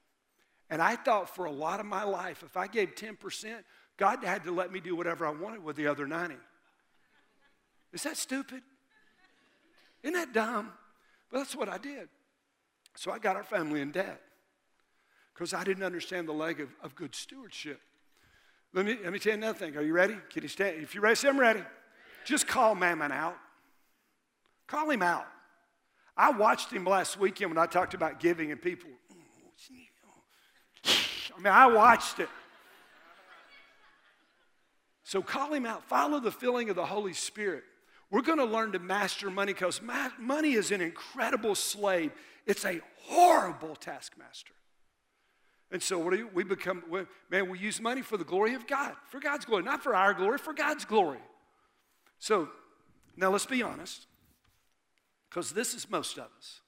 And 0.69 0.81
I 0.81 0.95
thought 0.95 1.35
for 1.35 1.45
a 1.45 1.51
lot 1.51 1.79
of 1.79 1.85
my 1.85 2.03
life, 2.03 2.43
if 2.43 2.55
I 2.55 2.67
gave 2.67 2.95
10%, 2.95 3.17
God 3.97 4.23
had 4.23 4.43
to 4.45 4.51
let 4.51 4.71
me 4.71 4.79
do 4.79 4.95
whatever 4.95 5.27
I 5.27 5.31
wanted 5.31 5.63
with 5.63 5.75
the 5.75 5.87
other 5.87 6.07
90. 6.07 6.35
Is 7.93 8.03
that 8.03 8.17
stupid? 8.17 8.63
Isn't 10.03 10.13
that 10.13 10.33
dumb? 10.33 10.71
But 11.29 11.39
that's 11.39 11.55
what 11.55 11.69
I 11.69 11.77
did. 11.77 12.09
So 12.95 13.11
I 13.11 13.19
got 13.19 13.35
our 13.35 13.43
family 13.43 13.81
in 13.81 13.91
debt 13.91 14.21
because 15.33 15.53
I 15.53 15.63
didn't 15.63 15.83
understand 15.83 16.27
the 16.27 16.33
leg 16.33 16.59
of, 16.59 16.69
of 16.83 16.95
good 16.95 17.15
stewardship. 17.15 17.79
Let 18.73 18.85
me, 18.85 18.97
let 19.03 19.11
me 19.11 19.19
tell 19.19 19.33
you 19.33 19.37
another 19.37 19.57
thing. 19.57 19.75
Are 19.75 19.81
you 19.81 19.93
ready? 19.93 20.15
Can 20.29 20.43
you 20.43 20.49
stand? 20.49 20.81
If 20.81 20.93
you're 20.93 21.03
ready, 21.03 21.15
say 21.15 21.29
I'm 21.29 21.39
ready. 21.39 21.63
Just 22.25 22.47
call 22.47 22.75
Mammon 22.75 23.11
out. 23.11 23.37
Call 24.67 24.89
him 24.89 25.01
out. 25.01 25.25
I 26.15 26.31
watched 26.31 26.71
him 26.71 26.85
last 26.85 27.19
weekend 27.19 27.51
when 27.51 27.57
I 27.57 27.65
talked 27.65 27.93
about 27.93 28.19
giving 28.19 28.51
and 28.51 28.61
people. 28.61 28.89
I 30.85 31.37
mean, 31.37 31.53
I 31.53 31.67
watched 31.67 32.19
it. 32.19 32.29
So 35.03 35.21
call 35.21 35.53
him 35.53 35.65
out. 35.65 35.83
Follow 35.89 36.19
the 36.19 36.31
filling 36.31 36.69
of 36.69 36.75
the 36.75 36.85
Holy 36.85 37.13
Spirit. 37.13 37.63
We're 38.11 38.21
going 38.21 38.39
to 38.39 38.45
learn 38.45 38.73
to 38.73 38.79
master 38.79 39.31
money 39.31 39.53
because 39.53 39.81
money 40.19 40.53
is 40.53 40.71
an 40.71 40.81
incredible 40.81 41.55
slave. 41.55 42.11
It's 42.45 42.65
a 42.65 42.81
horrible 43.03 43.75
taskmaster. 43.75 44.53
And 45.71 45.81
so 45.81 45.97
what 45.97 46.11
do 46.11 46.17
you, 46.17 46.29
we 46.33 46.43
become? 46.43 46.83
We, 46.89 47.03
man, 47.29 47.49
we 47.49 47.57
use 47.57 47.79
money 47.79 48.01
for 48.01 48.17
the 48.17 48.25
glory 48.25 48.53
of 48.53 48.67
God, 48.67 48.93
for 49.07 49.21
God's 49.21 49.45
glory, 49.45 49.63
not 49.63 49.81
for 49.81 49.95
our 49.95 50.13
glory, 50.13 50.37
for 50.37 50.53
God's 50.53 50.83
glory. 50.83 51.21
So 52.19 52.49
now 53.15 53.29
let's 53.29 53.45
be 53.45 53.63
honest, 53.63 54.05
because 55.29 55.51
this 55.51 55.73
is 55.73 55.89
most 55.89 56.17
of 56.17 56.27
us. 56.37 56.59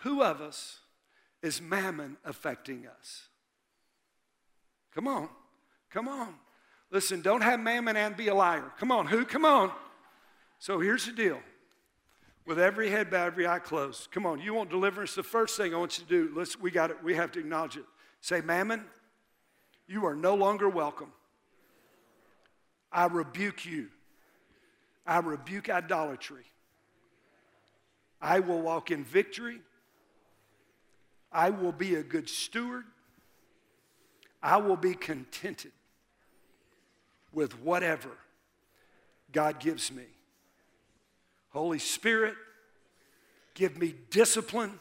Who 0.00 0.22
of 0.22 0.40
us 0.40 0.78
is 1.42 1.60
mammon 1.60 2.16
affecting 2.24 2.86
us? 2.86 3.24
Come 4.94 5.08
on, 5.08 5.28
come 5.90 6.06
on. 6.06 6.34
Listen, 6.92 7.20
don't 7.20 7.42
have 7.42 7.58
mammon 7.58 7.96
and 7.96 8.16
be 8.16 8.28
a 8.28 8.34
liar. 8.34 8.72
Come 8.78 8.92
on, 8.92 9.08
who? 9.08 9.24
Come 9.24 9.44
on. 9.44 9.72
So 10.58 10.80
here's 10.80 11.06
the 11.06 11.12
deal. 11.12 11.40
With 12.46 12.58
every 12.58 12.90
head 12.90 13.10
bowed, 13.10 13.26
every 13.26 13.46
eye 13.46 13.58
closed. 13.58 14.10
Come 14.12 14.24
on, 14.24 14.40
you 14.40 14.54
want 14.54 14.70
deliverance? 14.70 15.14
The 15.14 15.22
first 15.22 15.56
thing 15.56 15.74
I 15.74 15.78
want 15.78 15.98
you 15.98 16.04
to 16.04 16.10
do, 16.10 16.32
let's, 16.36 16.58
we 16.58 16.70
got 16.70 16.90
it, 16.90 17.02
we 17.02 17.14
have 17.14 17.32
to 17.32 17.40
acknowledge 17.40 17.76
it. 17.76 17.84
Say, 18.20 18.40
Mammon, 18.40 18.84
you 19.88 20.06
are 20.06 20.14
no 20.14 20.34
longer 20.34 20.68
welcome. 20.68 21.12
I 22.92 23.06
rebuke 23.06 23.66
you. 23.66 23.88
I 25.06 25.18
rebuke 25.18 25.68
idolatry. 25.68 26.44
I 28.20 28.40
will 28.40 28.60
walk 28.60 28.90
in 28.90 29.04
victory. 29.04 29.60
I 31.30 31.50
will 31.50 31.72
be 31.72 31.96
a 31.96 32.02
good 32.02 32.28
steward. 32.28 32.84
I 34.42 34.56
will 34.58 34.76
be 34.76 34.94
contented 34.94 35.72
with 37.32 37.60
whatever 37.60 38.10
God 39.32 39.60
gives 39.60 39.92
me. 39.92 40.04
Holy 41.56 41.78
Spirit, 41.78 42.34
give 43.54 43.78
me 43.78 43.94
discipline, 44.10 44.78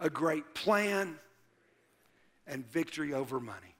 a 0.00 0.10
great 0.10 0.54
plan, 0.54 1.18
and 2.48 2.66
victory 2.70 3.14
over 3.14 3.38
money. 3.38 3.76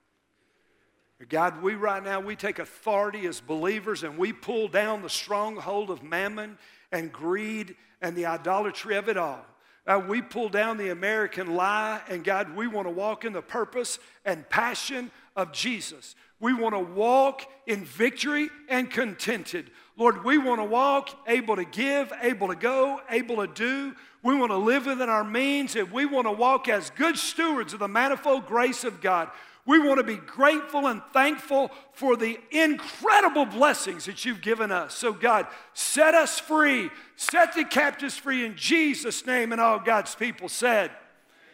God, 1.29 1.63
we 1.63 1.75
right 1.75 2.05
now, 2.05 2.21
we 2.21 2.37
take 2.37 2.61
authority 2.61 3.27
as 3.27 3.41
believers 3.41 4.05
and 4.05 4.17
we 4.17 4.33
pull 4.33 4.69
down 4.69 5.03
the 5.03 5.09
stronghold 5.09 5.91
of 5.91 6.03
mammon 6.03 6.57
and 6.93 7.13
greed 7.13 7.75
and 8.01 8.15
the 8.15 8.27
idolatry 8.27 8.95
of 8.97 9.09
it 9.09 9.17
all. 9.17 9.45
Uh, 9.87 10.01
we 10.07 10.21
pull 10.21 10.49
down 10.49 10.77
the 10.77 10.91
American 10.91 11.55
lie, 11.55 12.01
and 12.09 12.23
God, 12.23 12.55
we 12.55 12.67
want 12.67 12.87
to 12.87 12.93
walk 12.93 13.25
in 13.25 13.33
the 13.33 13.43
purpose 13.43 13.99
and 14.25 14.49
passion 14.51 15.11
of 15.35 15.53
Jesus. 15.53 16.15
We 16.39 16.53
want 16.53 16.75
to 16.75 16.81
walk 16.81 17.43
in 17.67 17.85
victory 17.85 18.51
and 18.69 18.91
contented. 18.91 19.71
Lord, 19.99 20.25
we 20.25 20.37
want 20.37 20.61
to 20.61 20.65
walk, 20.65 21.11
able 21.27 21.57
to 21.57 21.65
give, 21.65 22.13
able 22.21 22.49
to 22.49 22.55
go, 22.55 23.01
able 23.09 23.37
to 23.37 23.47
do. 23.47 23.95
We 24.23 24.35
want 24.35 24.51
to 24.51 24.57
live 24.57 24.87
within 24.87 25.09
our 25.09 25.25
means, 25.25 25.75
and 25.75 25.91
we 25.91 26.05
want 26.05 26.27
to 26.27 26.33
walk 26.33 26.69
as 26.69 26.91
good 26.91 27.17
stewards 27.17 27.73
of 27.73 27.79
the 27.79 27.89
manifold 27.89 28.47
grace 28.47 28.85
of 28.85 29.01
God. 29.01 29.31
We 29.65 29.81
want 29.81 29.99
to 29.99 30.05
be 30.05 30.17
grateful 30.17 30.87
and 30.87 31.03
thankful 31.13 31.73
for 31.93 32.17
the 32.17 32.39
incredible 32.53 33.47
blessings 33.47 34.05
that 34.05 34.25
you've 34.25 34.41
given 34.41 34.71
us. 34.71 34.95
So, 34.95 35.13
God, 35.13 35.47
set 35.75 36.15
us 36.15 36.39
free, 36.39 36.91
set 37.17 37.55
the 37.55 37.65
captives 37.65 38.17
free 38.17 38.45
in 38.45 38.55
Jesus' 38.55 39.27
name. 39.27 39.51
And 39.51 39.61
all 39.61 39.81
God's 39.81 40.15
people 40.15 40.49
said, 40.49 40.93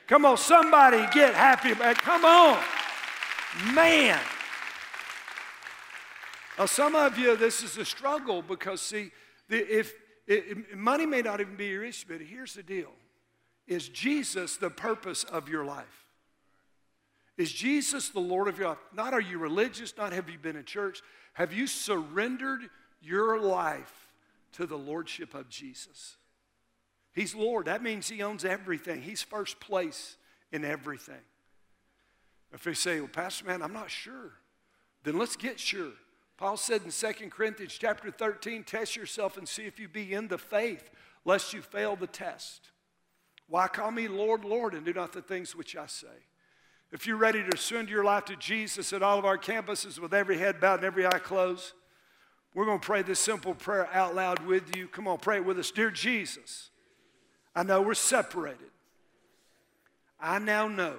Come 0.09 0.26
on, 0.26 0.37
somebody 0.37 0.98
get 1.14 1.33
happy. 1.35 1.74
Come 1.74 2.24
on. 2.24 2.62
Man. 3.72 4.18
Now, 6.58 6.66
some 6.66 6.94
of 6.94 7.18
you, 7.18 7.36
this 7.36 7.62
is 7.62 7.78
a 7.78 7.84
struggle 7.84 8.42
because, 8.42 8.80
see, 8.80 9.10
if 9.48 9.94
it, 10.26 10.76
money 10.76 11.06
may 11.06 11.22
not 11.22 11.40
even 11.40 11.56
be 11.56 11.66
your 11.66 11.84
issue, 11.84 12.06
but 12.08 12.20
here's 12.20 12.54
the 12.54 12.62
deal: 12.62 12.92
Is 13.66 13.88
Jesus 13.88 14.56
the 14.56 14.70
purpose 14.70 15.24
of 15.24 15.48
your 15.48 15.64
life? 15.64 16.06
Is 17.38 17.50
Jesus 17.50 18.10
the 18.10 18.20
Lord 18.20 18.48
of 18.48 18.58
your 18.58 18.68
life? 18.68 18.78
Not 18.94 19.14
are 19.14 19.20
you 19.20 19.38
religious? 19.38 19.96
Not 19.96 20.12
have 20.12 20.28
you 20.28 20.38
been 20.38 20.56
in 20.56 20.64
church? 20.64 21.00
Have 21.32 21.52
you 21.52 21.66
surrendered 21.66 22.68
your 23.00 23.40
life 23.40 24.12
to 24.52 24.66
the 24.66 24.76
lordship 24.76 25.34
of 25.34 25.48
Jesus? 25.48 26.16
He's 27.14 27.34
Lord. 27.34 27.66
That 27.66 27.82
means 27.82 28.08
He 28.08 28.22
owns 28.22 28.44
everything. 28.44 29.02
He's 29.02 29.22
first 29.22 29.58
place 29.58 30.16
in 30.52 30.64
everything. 30.64 31.22
If 32.52 32.64
they 32.64 32.74
say, 32.74 33.00
"Well, 33.00 33.08
Pastor 33.08 33.46
Man, 33.46 33.62
I'm 33.62 33.72
not 33.72 33.90
sure," 33.90 34.32
then 35.02 35.18
let's 35.18 35.36
get 35.36 35.58
sure. 35.58 35.92
Paul 36.42 36.57
said 36.57 36.83
in 36.83 36.90
2 36.90 37.31
Corinthians 37.31 37.72
chapter 37.78 38.11
13, 38.11 38.64
test 38.64 38.96
yourself 38.96 39.37
and 39.37 39.48
see 39.48 39.62
if 39.62 39.78
you 39.78 39.87
be 39.87 40.12
in 40.12 40.26
the 40.26 40.38
faith, 40.38 40.90
lest 41.24 41.52
you 41.52 41.62
fail 41.62 41.94
the 41.94 42.09
test. 42.09 42.72
Why 43.46 43.68
call 43.68 43.92
me 43.92 44.09
Lord, 44.09 44.44
Lord, 44.44 44.74
and 44.74 44.85
do 44.85 44.92
not 44.92 45.12
the 45.12 45.22
things 45.22 45.55
which 45.55 45.76
I 45.76 45.87
say? 45.87 46.09
If 46.90 47.07
you're 47.07 47.16
ready 47.16 47.44
to 47.48 47.57
surrender 47.57 47.92
your 47.92 48.02
life 48.02 48.24
to 48.24 48.35
Jesus 48.35 48.92
at 48.92 49.05
all 49.05 49.20
of 49.20 49.24
our 49.24 49.38
campuses 49.38 50.00
with 50.00 50.12
every 50.12 50.37
head 50.37 50.59
bowed 50.59 50.81
and 50.81 50.85
every 50.85 51.07
eye 51.07 51.20
closed, 51.20 51.74
we're 52.55 52.64
going 52.64 52.81
to 52.81 52.85
pray 52.85 53.02
this 53.02 53.20
simple 53.20 53.55
prayer 53.55 53.88
out 53.92 54.16
loud 54.16 54.44
with 54.44 54.74
you. 54.74 54.88
Come 54.88 55.07
on, 55.07 55.18
pray 55.18 55.37
it 55.37 55.44
with 55.44 55.61
us. 55.61 55.70
Dear 55.70 55.92
Jesus, 55.92 56.70
I 57.55 57.62
know 57.62 57.83
we're 57.83 57.94
separated. 57.94 58.72
I 60.18 60.40
now 60.40 60.66
know 60.66 60.96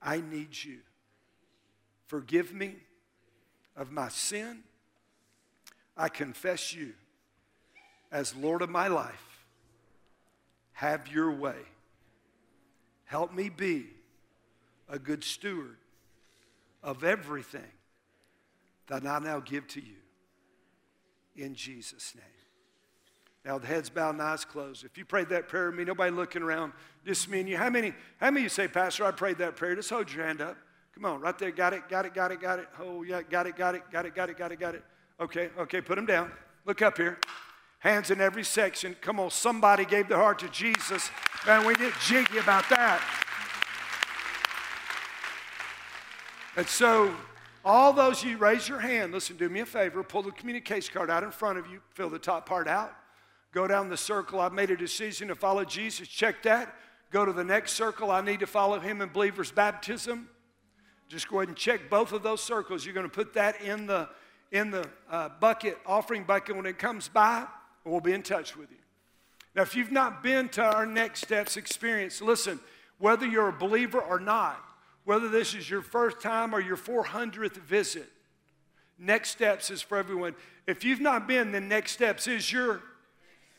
I 0.00 0.22
need 0.22 0.56
you. 0.64 0.78
Forgive 2.06 2.54
me 2.54 2.76
of 3.76 3.92
my 3.92 4.08
sin, 4.08 4.60
I 5.96 6.08
confess 6.08 6.72
you 6.72 6.92
as 8.10 8.34
Lord 8.34 8.62
of 8.62 8.70
my 8.70 8.88
life. 8.88 9.44
Have 10.72 11.08
your 11.08 11.30
way. 11.30 11.56
Help 13.04 13.32
me 13.32 13.48
be 13.48 13.86
a 14.88 14.98
good 14.98 15.24
steward 15.24 15.76
of 16.82 17.02
everything 17.02 17.62
that 18.88 19.06
I 19.06 19.18
now 19.18 19.40
give 19.40 19.66
to 19.68 19.80
you. 19.80 19.96
In 21.36 21.54
Jesus' 21.54 22.14
name. 22.14 22.24
Now, 23.44 23.58
the 23.58 23.66
heads 23.66 23.88
bowed 23.90 24.10
and 24.10 24.22
eyes 24.22 24.44
closed. 24.44 24.84
If 24.84 24.98
you 24.98 25.04
prayed 25.04 25.28
that 25.28 25.48
prayer 25.48 25.70
me, 25.70 25.84
nobody 25.84 26.10
looking 26.10 26.42
around, 26.42 26.72
just 27.06 27.28
me 27.28 27.40
and 27.40 27.48
you. 27.48 27.56
How 27.56 27.70
many, 27.70 27.92
how 28.18 28.30
many 28.30 28.42
you 28.42 28.48
say, 28.48 28.66
Pastor, 28.66 29.04
I 29.04 29.12
prayed 29.12 29.38
that 29.38 29.54
prayer? 29.54 29.76
Just 29.76 29.88
hold 29.88 30.12
your 30.12 30.26
hand 30.26 30.40
up. 30.40 30.56
Come 30.96 31.04
on, 31.04 31.20
right 31.20 31.38
there. 31.38 31.50
Got 31.50 31.74
it, 31.74 31.90
got 31.90 32.06
it, 32.06 32.14
got 32.14 32.32
it, 32.32 32.40
got 32.40 32.58
it. 32.58 32.68
Oh, 32.80 33.02
yeah, 33.02 33.20
got 33.20 33.46
it, 33.46 33.54
got 33.54 33.74
it, 33.74 33.82
got 33.92 34.06
it, 34.06 34.14
got 34.14 34.30
it, 34.30 34.38
got 34.38 34.50
it, 34.50 34.58
got 34.58 34.74
it. 34.74 34.82
Okay, 35.20 35.50
okay, 35.58 35.82
put 35.82 35.96
them 35.96 36.06
down. 36.06 36.32
Look 36.64 36.80
up 36.80 36.96
here. 36.96 37.18
Hands 37.80 38.10
in 38.10 38.22
every 38.22 38.44
section. 38.44 38.96
Come 39.02 39.20
on, 39.20 39.30
somebody 39.30 39.84
gave 39.84 40.08
their 40.08 40.16
heart 40.16 40.38
to 40.38 40.48
Jesus. 40.48 41.10
Man, 41.46 41.66
we 41.66 41.74
get 41.74 41.92
jiggy 42.00 42.38
about 42.38 42.66
that. 42.70 43.02
And 46.56 46.66
so, 46.66 47.14
all 47.62 47.92
those 47.92 48.24
you 48.24 48.38
raise 48.38 48.66
your 48.66 48.78
hand, 48.78 49.12
listen, 49.12 49.36
do 49.36 49.50
me 49.50 49.60
a 49.60 49.66
favor, 49.66 50.02
pull 50.02 50.22
the 50.22 50.32
communication 50.32 50.94
card 50.94 51.10
out 51.10 51.22
in 51.22 51.30
front 51.30 51.58
of 51.58 51.66
you, 51.66 51.80
fill 51.90 52.08
the 52.08 52.18
top 52.18 52.48
part 52.48 52.68
out, 52.68 52.94
go 53.52 53.66
down 53.66 53.90
the 53.90 53.98
circle. 53.98 54.40
I've 54.40 54.54
made 54.54 54.70
a 54.70 54.76
decision 54.76 55.28
to 55.28 55.34
follow 55.34 55.62
Jesus. 55.62 56.08
Check 56.08 56.42
that. 56.44 56.74
Go 57.10 57.26
to 57.26 57.34
the 57.34 57.44
next 57.44 57.72
circle. 57.72 58.10
I 58.10 58.22
need 58.22 58.40
to 58.40 58.46
follow 58.46 58.80
him 58.80 59.02
in 59.02 59.10
believer's 59.10 59.52
baptism. 59.52 60.30
Just 61.08 61.28
go 61.28 61.38
ahead 61.38 61.48
and 61.48 61.56
check 61.56 61.88
both 61.88 62.12
of 62.12 62.22
those 62.22 62.42
circles. 62.42 62.84
You're 62.84 62.94
going 62.94 63.08
to 63.08 63.14
put 63.14 63.34
that 63.34 63.60
in 63.60 63.86
the, 63.86 64.08
in 64.50 64.70
the 64.70 64.88
uh, 65.10 65.28
bucket, 65.40 65.78
offering 65.86 66.24
bucket 66.24 66.56
when 66.56 66.66
it 66.66 66.78
comes 66.78 67.08
by, 67.08 67.46
and 67.84 67.92
we'll 67.92 68.00
be 68.00 68.12
in 68.12 68.22
touch 68.22 68.56
with 68.56 68.70
you. 68.70 68.78
Now, 69.54 69.62
if 69.62 69.74
you've 69.74 69.92
not 69.92 70.22
been 70.22 70.48
to 70.50 70.62
our 70.62 70.84
Next 70.84 71.22
Steps 71.22 71.56
experience, 71.56 72.20
listen, 72.20 72.60
whether 72.98 73.26
you're 73.26 73.48
a 73.48 73.52
believer 73.52 74.00
or 74.00 74.18
not, 74.18 74.62
whether 75.04 75.28
this 75.28 75.54
is 75.54 75.70
your 75.70 75.82
first 75.82 76.20
time 76.20 76.54
or 76.54 76.60
your 76.60 76.76
400th 76.76 77.56
visit, 77.58 78.08
Next 78.98 79.30
Steps 79.30 79.70
is 79.70 79.80
for 79.80 79.96
everyone. 79.96 80.34
If 80.66 80.84
you've 80.84 81.00
not 81.00 81.28
been, 81.28 81.52
then 81.52 81.68
Next 81.68 81.92
Steps 81.92 82.26
is 82.26 82.50
your 82.50 82.82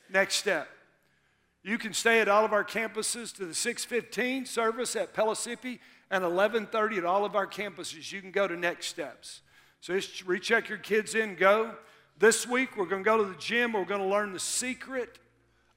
next 0.09 0.35
step. 0.35 0.67
You 1.63 1.77
can 1.77 1.93
stay 1.93 2.21
at 2.21 2.27
all 2.27 2.45
of 2.45 2.53
our 2.53 2.63
campuses 2.63 3.35
to 3.35 3.45
the 3.45 3.53
615 3.53 4.45
service 4.45 4.95
at 4.95 5.13
Pellissippi 5.13 5.79
and 6.09 6.23
11:30 6.23 6.97
at 6.97 7.05
all 7.05 7.25
of 7.25 7.35
our 7.35 7.47
campuses. 7.47 8.11
You 8.11 8.21
can 8.21 8.31
go 8.31 8.47
to 8.47 8.55
Next 8.55 8.87
Steps. 8.87 9.41
So 9.81 9.93
just 9.93 10.25
recheck 10.25 10.69
your 10.69 10.77
kids 10.77 11.15
in, 11.15 11.35
go. 11.35 11.75
This 12.17 12.47
week 12.47 12.77
we're 12.77 12.85
going 12.85 13.03
to 13.03 13.09
go 13.09 13.17
to 13.17 13.25
the 13.25 13.37
gym. 13.37 13.73
We're 13.73 13.85
going 13.85 14.01
to 14.01 14.07
learn 14.07 14.33
the 14.33 14.39
secret 14.39 15.19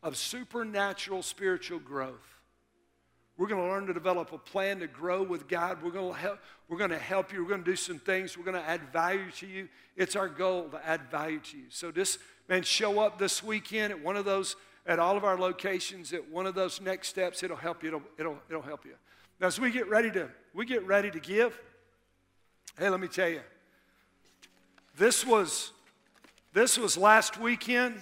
of 0.03 0.17
supernatural 0.17 1.23
spiritual 1.23 1.79
growth. 1.79 2.41
We're 3.37 3.47
going 3.47 3.63
to 3.63 3.69
learn 3.69 3.87
to 3.87 3.95
develop 3.95 4.33
a 4.33 4.39
plan 4.39 4.81
to 4.81 4.87
grow 4.87 5.23
with 5.23 5.49
God. 5.49 5.83
We're 5.83 5.93
going 5.93 6.13
to 6.13 6.19
help, 6.19 6.39
we're 6.69 6.77
going 6.77 6.91
to 6.91 6.99
help 6.99 7.33
you. 7.33 7.43
We're 7.43 7.49
going 7.49 7.65
to 7.65 7.71
do 7.71 7.77
some 7.77 7.99
things. 7.99 8.37
We're 8.37 8.45
going 8.45 8.63
to 8.63 8.69
add 8.69 8.93
value 8.93 9.31
to 9.39 9.47
you. 9.47 9.69
It's 9.97 10.15
our 10.15 10.29
goal 10.29 10.69
to 10.69 10.87
add 10.87 11.11
value 11.11 11.41
to 11.41 11.57
you. 11.57 11.65
So 11.71 11.91
just, 11.91 12.19
man, 12.51 12.63
show 12.63 13.01
up 13.01 13.19
this 13.19 13.43
weekend 13.43 13.93
at 13.93 14.03
one 14.03 14.17
of 14.17 14.27
those, 14.27 14.57
at 14.87 14.99
all 14.99 15.17
of 15.17 15.25
our 15.25 15.39
locations, 15.39 16.13
at 16.13 16.29
one 16.31 16.47
of 16.47 16.55
those 16.55 16.83
next 16.83 17.09
steps. 17.09 17.43
It'll 17.43 17.57
help 17.57 17.83
you. 17.83 17.89
It'll, 17.89 18.03
it'll, 18.19 18.39
it'll 18.51 18.63
help 18.63 18.85
you. 18.85 18.95
Now, 19.41 19.47
as 19.47 19.59
we 19.59 19.71
get 19.71 19.89
ready 19.89 20.11
to 20.11 20.29
we 20.53 20.67
get 20.67 20.87
ready 20.87 21.11
to 21.11 21.19
give, 21.19 21.59
hey, 22.79 22.89
let 22.91 23.01
me 23.01 23.09
tell 23.09 23.29
you, 23.29 23.41
this 24.99 25.25
was 25.27 25.73
this 26.53 26.77
was 26.77 26.97
last 26.97 27.41
weekend. 27.41 27.95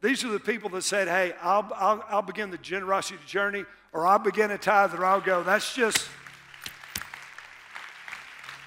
These 0.00 0.24
are 0.24 0.30
the 0.30 0.40
people 0.40 0.68
that 0.70 0.82
said, 0.82 1.08
hey, 1.08 1.32
I'll, 1.40 1.66
I'll, 1.74 2.04
I'll 2.08 2.22
begin 2.22 2.50
the 2.50 2.58
generosity 2.58 3.18
journey, 3.26 3.64
or 3.92 4.06
I'll 4.06 4.18
begin 4.18 4.50
a 4.50 4.58
tithe, 4.58 4.94
or 4.94 5.04
I'll 5.04 5.20
go. 5.20 5.42
That's 5.42 5.74
just 5.74 6.08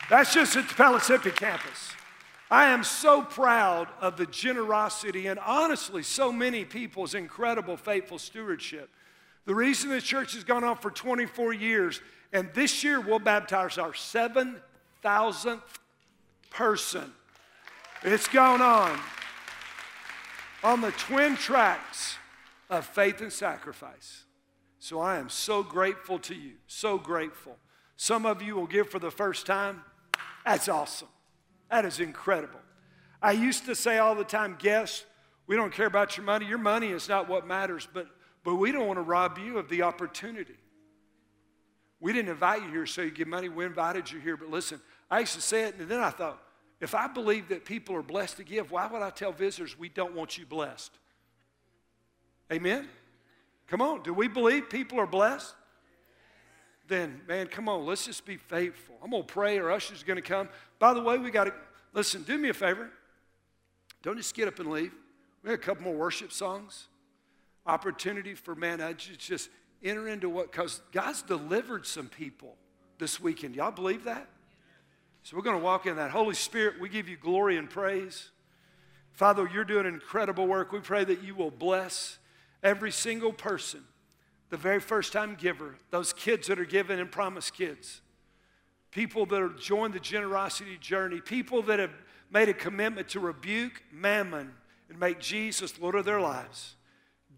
that's 0.09 0.33
just 0.33 0.55
at 0.55 0.69
the 0.69 0.75
Pellissippi 0.75 1.31
campus. 1.31 1.91
I 2.49 2.69
am 2.69 2.85
so 2.85 3.21
proud 3.21 3.89
of 3.99 4.15
the 4.15 4.25
generosity 4.25 5.27
and 5.27 5.37
honestly, 5.39 6.01
so 6.01 6.31
many 6.31 6.63
people's 6.63 7.13
incredible 7.13 7.75
faithful 7.75 8.17
stewardship. 8.17 8.89
The 9.47 9.55
reason 9.55 9.89
the 9.89 10.01
church 10.01 10.33
has 10.33 10.43
gone 10.43 10.65
on 10.65 10.75
for 10.75 10.91
24 10.91 11.53
years, 11.53 12.01
and 12.33 12.49
this 12.53 12.83
year 12.83 12.99
we'll 12.99 13.17
baptize 13.17 13.77
our 13.77 13.93
7,000th 13.93 15.61
person. 16.49 17.13
It's 18.03 18.27
gone 18.27 18.61
on 18.61 18.99
on 20.65 20.81
the 20.81 20.91
twin 20.91 21.37
tracks 21.37 22.17
of 22.69 22.85
faith 22.85 23.21
and 23.21 23.31
sacrifice. 23.31 24.25
So 24.79 24.99
I 24.99 25.17
am 25.17 25.29
so 25.29 25.63
grateful 25.63 26.19
to 26.19 26.35
you, 26.35 26.55
so 26.67 26.97
grateful. 26.97 27.55
Some 27.95 28.25
of 28.25 28.41
you 28.41 28.53
will 28.53 28.67
give 28.67 28.89
for 28.89 28.99
the 28.99 29.11
first 29.11 29.45
time. 29.45 29.81
That's 30.45 30.67
awesome. 30.67 31.07
That 31.71 31.85
is 31.85 32.01
incredible. 32.01 32.59
I 33.21 33.31
used 33.31 33.65
to 33.67 33.75
say 33.75 33.97
all 33.97 34.13
the 34.13 34.25
time, 34.25 34.57
guests, 34.59 35.05
we 35.47 35.55
don't 35.55 35.71
care 35.71 35.87
about 35.87 36.17
your 36.17 36.25
money. 36.25 36.45
Your 36.45 36.57
money 36.57 36.89
is 36.89 37.07
not 37.07 37.29
what 37.29 37.47
matters, 37.47 37.87
but 37.93 38.07
but 38.47 38.55
we 38.55 38.71
don't 38.71 38.87
want 38.87 38.95
to 38.95 39.03
rob 39.03 39.37
you 39.39 39.57
of 39.57 39.67
the 39.67 39.81
opportunity. 39.81 40.55
We 41.99 42.13
didn't 42.13 42.31
invite 42.31 42.63
you 42.63 42.69
here 42.69 42.85
so 42.85 43.01
you 43.01 43.11
give 43.11 43.27
money. 43.27 43.49
We 43.49 43.65
invited 43.65 44.09
you 44.09 44.21
here. 44.21 44.37
But 44.37 44.49
listen, 44.49 44.79
I 45.11 45.19
used 45.19 45.35
to 45.35 45.41
say 45.41 45.65
it, 45.65 45.75
and 45.77 45.89
then 45.89 45.99
I 45.99 46.11
thought, 46.11 46.41
if 46.79 46.95
I 46.95 47.07
believe 47.07 47.49
that 47.49 47.65
people 47.65 47.93
are 47.97 48.01
blessed 48.01 48.37
to 48.37 48.45
give, 48.45 48.71
why 48.71 48.87
would 48.87 49.01
I 49.01 49.09
tell 49.09 49.33
visitors 49.33 49.77
we 49.77 49.89
don't 49.89 50.15
want 50.15 50.37
you 50.37 50.45
blessed? 50.45 50.93
Amen? 52.49 52.87
Come 53.67 53.81
on, 53.81 54.01
do 54.01 54.13
we 54.13 54.29
believe 54.29 54.69
people 54.69 54.97
are 54.97 55.05
blessed? 55.05 55.53
Then, 56.87 57.19
man, 57.27 57.47
come 57.47 57.67
on, 57.67 57.85
let's 57.85 58.05
just 58.05 58.25
be 58.25 58.37
faithful. 58.37 58.95
I'm 59.03 59.11
going 59.11 59.23
to 59.23 59.27
pray, 59.27 59.57
or 59.57 59.71
usher's 59.71 60.03
going 60.03 60.15
to 60.15 60.21
come. 60.21 60.47
By 60.79 60.93
the 60.93 61.01
way, 61.01 61.17
we 61.17 61.31
got 61.31 61.47
to, 61.47 61.53
listen, 61.91 62.23
do 62.23 62.37
me 62.37 62.47
a 62.47 62.53
favor. 62.53 62.91
Don't 64.03 64.15
just 64.15 64.33
get 64.33 64.47
up 64.47 64.57
and 64.59 64.71
leave. 64.71 64.93
We 65.43 65.49
have 65.49 65.59
a 65.59 65.61
couple 65.61 65.83
more 65.83 65.95
worship 65.95 66.31
songs 66.31 66.87
opportunity 67.67 68.33
for 68.33 68.55
man 68.55 68.79
to 68.79 68.93
just 68.95 69.49
enter 69.83 70.07
into 70.07 70.29
what, 70.29 70.51
because 70.51 70.81
God's 70.91 71.21
delivered 71.21 71.85
some 71.85 72.07
people 72.07 72.55
this 72.97 73.19
weekend. 73.19 73.55
Y'all 73.55 73.71
believe 73.71 74.05
that? 74.05 74.27
So 75.23 75.35
we're 75.35 75.43
going 75.43 75.57
to 75.57 75.63
walk 75.63 75.85
in 75.85 75.97
that. 75.97 76.09
Holy 76.09 76.33
Spirit, 76.33 76.79
we 76.79 76.89
give 76.89 77.09
you 77.09 77.17
glory 77.17 77.57
and 77.57 77.69
praise. 77.69 78.31
Father, 79.11 79.49
you're 79.51 79.65
doing 79.65 79.85
incredible 79.85 80.47
work. 80.47 80.71
We 80.71 80.79
pray 80.79 81.03
that 81.03 81.21
you 81.23 81.35
will 81.35 81.51
bless 81.51 82.17
every 82.63 82.91
single 82.91 83.33
person, 83.33 83.83
the 84.49 84.57
very 84.57 84.79
first 84.79 85.11
time 85.11 85.35
giver, 85.35 85.75
those 85.91 86.13
kids 86.13 86.47
that 86.47 86.59
are 86.59 86.65
given 86.65 86.99
and 86.99 87.11
promised 87.11 87.53
kids, 87.53 88.01
people 88.91 89.25
that 89.25 89.41
have 89.41 89.59
joined 89.59 89.93
the 89.93 89.99
generosity 89.99 90.77
journey, 90.79 91.19
people 91.19 91.61
that 91.63 91.79
have 91.79 91.91
made 92.31 92.49
a 92.49 92.53
commitment 92.53 93.09
to 93.09 93.19
rebuke 93.19 93.83
mammon 93.91 94.53
and 94.89 94.99
make 94.99 95.19
Jesus 95.19 95.79
Lord 95.79 95.95
of 95.95 96.05
their 96.05 96.21
lives. 96.21 96.75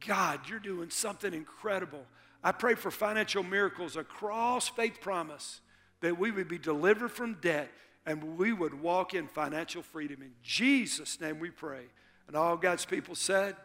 God, 0.05 0.41
you're 0.47 0.59
doing 0.59 0.89
something 0.89 1.33
incredible. 1.33 2.05
I 2.43 2.51
pray 2.51 2.75
for 2.75 2.91
financial 2.91 3.43
miracles 3.43 3.95
across 3.95 4.69
faith 4.69 5.01
promise 5.01 5.61
that 6.01 6.17
we 6.17 6.31
would 6.31 6.47
be 6.47 6.57
delivered 6.57 7.11
from 7.11 7.35
debt 7.41 7.69
and 8.05 8.37
we 8.37 8.53
would 8.53 8.81
walk 8.81 9.13
in 9.13 9.27
financial 9.27 9.81
freedom. 9.81 10.21
In 10.21 10.31
Jesus' 10.41 11.19
name 11.19 11.39
we 11.39 11.49
pray. 11.49 11.83
And 12.27 12.35
all 12.35 12.55
God's 12.57 12.85
people 12.85 13.15
said, 13.15 13.55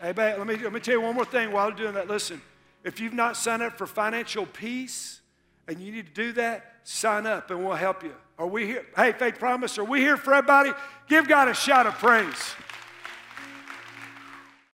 Hey, 0.00 0.12
let 0.12 0.46
me, 0.46 0.56
let 0.56 0.72
me 0.72 0.80
tell 0.80 0.94
you 0.94 1.00
one 1.00 1.14
more 1.14 1.24
thing 1.24 1.52
while 1.52 1.68
you're 1.68 1.76
doing 1.76 1.94
that. 1.94 2.08
Listen, 2.08 2.42
if 2.84 3.00
you've 3.00 3.14
not 3.14 3.36
signed 3.36 3.62
up 3.62 3.78
for 3.78 3.86
financial 3.86 4.44
peace 4.44 5.20
and 5.68 5.80
you 5.80 5.92
need 5.92 6.06
to 6.06 6.12
do 6.12 6.32
that, 6.32 6.74
sign 6.82 7.26
up 7.26 7.50
and 7.50 7.64
we'll 7.64 7.76
help 7.76 8.02
you. 8.02 8.12
Are 8.38 8.46
we 8.46 8.66
here? 8.66 8.84
Hey, 8.94 9.12
Faith 9.12 9.38
Promise, 9.38 9.78
are 9.78 9.84
we 9.84 10.00
here 10.00 10.16
for 10.16 10.34
everybody? 10.34 10.72
Give 11.08 11.26
God 11.26 11.48
a 11.48 11.54
shout 11.54 11.86
of 11.86 11.94
praise. 11.94 12.54